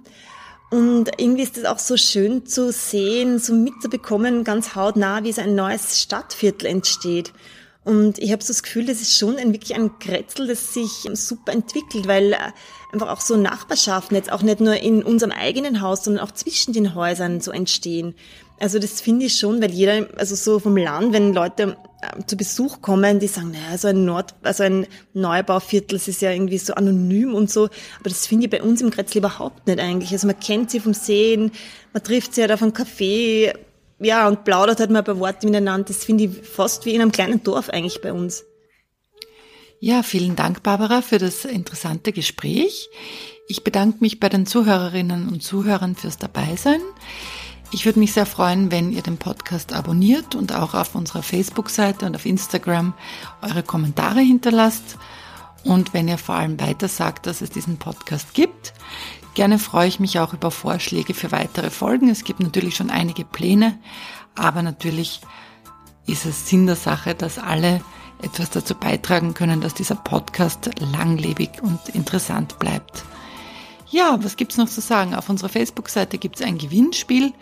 Und 0.72 1.10
irgendwie 1.18 1.44
ist 1.44 1.58
es 1.58 1.64
auch 1.64 1.80
so 1.80 1.96
schön 1.96 2.46
zu 2.46 2.74
sehen, 2.74 3.40
so 3.40 3.54
mitzubekommen, 3.54 4.44
ganz 4.44 4.76
hautnah, 4.76 5.24
wie 5.24 5.32
so 5.32 5.42
ein 5.42 5.56
neues 5.56 6.02
Stadtviertel 6.02 6.68
entsteht. 6.68 7.32
Und 7.86 8.18
ich 8.18 8.32
habe 8.32 8.44
so 8.44 8.48
das 8.52 8.64
Gefühl, 8.64 8.88
das 8.88 9.00
ist 9.00 9.16
schon 9.16 9.38
ein, 9.38 9.54
wirklich 9.54 9.76
ein 9.76 10.00
Kretzel, 10.00 10.48
das 10.48 10.74
sich 10.74 10.90
super 11.14 11.54
entwickelt, 11.54 12.08
weil 12.08 12.36
einfach 12.92 13.10
auch 13.10 13.22
so 13.22 13.38
Nachbarschaften 13.38 14.18
jetzt 14.18 14.32
auch 14.32 14.42
nicht 14.42 14.60
nur 14.60 14.76
in 14.76 15.04
unserem 15.04 15.32
eigenen 15.32 15.82
Haus, 15.82 16.04
sondern 16.04 16.26
auch 16.26 16.32
zwischen 16.32 16.74
den 16.74 16.96
Häusern 16.96 17.42
so 17.42 17.52
entstehen. 17.52 18.16
Also 18.60 18.80
das 18.80 19.02
finde 19.02 19.28
ich 19.28 19.38
schon, 19.38 19.62
weil 19.62 19.72
jeder, 19.72 20.08
also 20.18 20.34
so 20.34 20.60
vom 20.60 20.78
Land, 20.78 21.14
wenn 21.14 21.34
Leute 21.34 21.78
äh, 22.02 22.26
zu 22.26 22.38
Besuch 22.38 22.82
kommen, 22.82 23.20
die 23.20 23.28
sagen, 23.28 23.52
naja, 23.52 23.78
so 23.78 23.90
ein 23.90 24.04
Nord, 24.04 24.34
also 24.42 24.64
ein 24.64 24.88
Neubauviertel, 25.14 26.00
das 26.00 26.08
ist 26.08 26.22
ja 26.22 26.32
irgendwie 26.32 26.58
so 26.58 26.74
anonym 26.74 27.36
und 27.36 27.52
so, 27.52 27.66
aber 28.00 28.10
das 28.10 28.26
finde 28.26 28.46
ich 28.46 28.50
bei 28.50 28.64
uns 28.64 28.82
im 28.82 28.90
Kretzl 28.90 29.20
überhaupt 29.20 29.68
nicht 29.68 29.80
eigentlich. 29.80 30.12
Also 30.12 30.26
man 30.26 30.40
kennt 30.40 30.72
sie 30.72 30.80
vom 30.80 30.94
Sehen, 30.94 31.52
man 31.94 32.02
trifft 32.02 32.34
sie 32.34 32.42
halt 32.42 32.52
auf 32.52 32.64
einem 32.64 32.72
Café, 32.72 33.54
ja, 34.00 34.28
und 34.28 34.44
plaudert 34.44 34.80
halt 34.80 34.90
mal 34.92 35.00
ein 35.00 35.06
paar 35.06 35.20
Worte 35.20 35.48
miteinander. 35.48 35.88
Das 35.88 36.04
finde 36.04 36.26
ich 36.26 36.48
fast 36.48 36.86
wie 36.86 36.96
in 36.96 37.02
einem 37.02 37.12
kleinen 37.12 37.44
Dorf 37.44 37.70
eigentlich 37.70 38.02
bei 38.02 38.14
uns. 38.14 38.44
Ja, 39.80 40.04
vielen 40.04 40.36
Dank, 40.36 40.64
Barbara, 40.64 41.02
für 41.02 41.18
das 41.18 41.46
interessante 41.46 42.12
Gespräch. 42.12 42.90
Ich 43.48 43.64
bedanke 43.64 43.98
mich 44.00 44.20
bei 44.20 44.30
den 44.30 44.46
Zuhörerinnen 44.46 45.28
und 45.28 45.44
Zuhörern 45.44 45.96
fürs 45.96 46.18
Dabeisein. 46.18 46.82
Ich 47.72 47.86
würde 47.86 48.00
mich 48.00 48.14
sehr 48.14 48.26
freuen, 48.26 48.72
wenn 48.72 48.92
ihr 48.92 49.02
den 49.02 49.18
Podcast 49.18 49.74
abonniert 49.74 50.34
und 50.34 50.54
auch 50.54 50.74
auf 50.74 50.96
unserer 50.96 51.22
Facebook-Seite 51.22 52.06
und 52.06 52.16
auf 52.16 52.26
Instagram 52.26 52.94
eure 53.42 53.64
Kommentare 53.64 54.22
hinterlasst. 54.22 54.98
Und 55.64 55.94
wenn 55.94 56.08
ihr 56.08 56.18
vor 56.18 56.36
allem 56.36 56.60
weiter 56.60 56.88
sagt, 56.88 57.28
dass 57.28 57.42
es 57.42 57.50
diesen 57.50 57.78
Podcast 57.78 58.34
gibt, 58.34 58.74
gerne 59.36 59.60
freue 59.60 59.88
ich 59.88 60.00
mich 60.00 60.20
auch 60.20 60.34
über 60.34 60.50
Vorschläge 60.50 61.14
für 61.14 61.32
weitere 61.32 61.70
Folgen. 61.70 62.10
Es 62.10 62.24
gibt 62.24 62.40
natürlich 62.40 62.76
schon 62.76 62.90
einige 62.90 63.24
Pläne, 63.24 63.78
aber 64.34 64.64
natürlich 64.64 65.22
ist 66.08 66.26
es 66.26 66.50
Sinn 66.50 66.66
der 66.66 66.76
Sache, 66.76 67.14
dass 67.14 67.38
alle 67.38 67.82
etwas 68.22 68.50
dazu 68.50 68.74
beitragen 68.74 69.34
können, 69.34 69.62
dass 69.62 69.74
dieser 69.74 69.96
Podcast 69.96 70.72
langlebig 70.80 71.62
und 71.62 71.90
interessant 71.90 72.58
bleibt. 72.60 73.04
Ja, 73.92 74.18
was 74.22 74.36
gibt's 74.36 74.58
noch 74.58 74.70
zu 74.70 74.82
sagen? 74.82 75.14
Auf 75.14 75.30
unserer 75.30 75.50
Facebook-Seite 75.50 76.18
gibt's 76.18 76.42
ein 76.42 76.58
Gewinnspiel. 76.58 77.34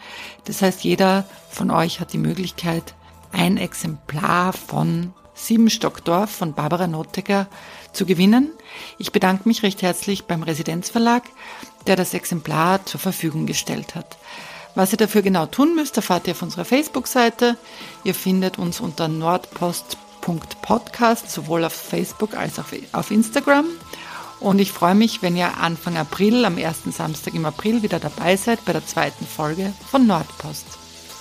Das 0.44 0.62
heißt, 0.62 0.84
jeder 0.84 1.26
von 1.50 1.72
euch 1.72 2.00
hat 2.00 2.12
die 2.12 2.18
Möglichkeit, 2.18 2.96
ein 3.32 3.58
Exemplar 3.58 4.54
von 4.54 5.14
Sieben 5.36 5.70
Stockdorf 5.72 6.30
von 6.30 6.54
Barbara 6.54 6.86
Nottecker 6.86 7.48
zu 7.92 8.06
gewinnen. 8.06 8.52
Ich 9.00 9.12
bedanke 9.12 9.48
mich 9.48 9.64
recht 9.64 9.82
herzlich 9.82 10.26
beim 10.26 10.44
Residenzverlag, 10.44 11.24
der 11.88 11.96
das 11.96 12.14
Exemplar 12.14 12.86
zur 12.86 13.00
Verfügung 13.00 13.46
gestellt 13.46 13.96
hat. 13.96 14.18
Was 14.76 14.92
ihr 14.92 14.98
dafür 14.98 15.22
genau 15.22 15.46
tun 15.46 15.76
müsst, 15.76 15.96
erfahrt 15.98 16.26
ihr 16.28 16.34
auf 16.34 16.42
unserer 16.42 16.66
Facebook-Seite. 16.66 17.58
Ihr 18.04 18.16
findet 18.16 18.58
uns 18.58 18.80
unter 18.80 19.08
nordpost.podcast, 19.08 21.30
sowohl 21.30 21.64
auf 21.66 21.74
Facebook 21.74 22.36
als 22.36 22.58
auch 22.58 22.66
auf 22.92 23.12
Instagram. 23.12 23.66
Und 24.40 24.58
ich 24.60 24.72
freue 24.72 24.96
mich, 24.96 25.22
wenn 25.22 25.38
ihr 25.38 25.60
Anfang 25.60 25.96
April, 25.98 26.44
am 26.46 26.58
ersten 26.58 26.92
Samstag 26.92 27.36
im 27.36 27.46
April 27.46 27.84
wieder 27.84 28.00
dabei 28.00 28.36
seid 28.36 28.66
bei 28.66 28.74
der 28.74 28.86
zweiten 28.86 29.26
Folge 29.26 29.72
von 29.90 30.06
Nordpost. 30.08 30.66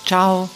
Ciao! 0.05 0.49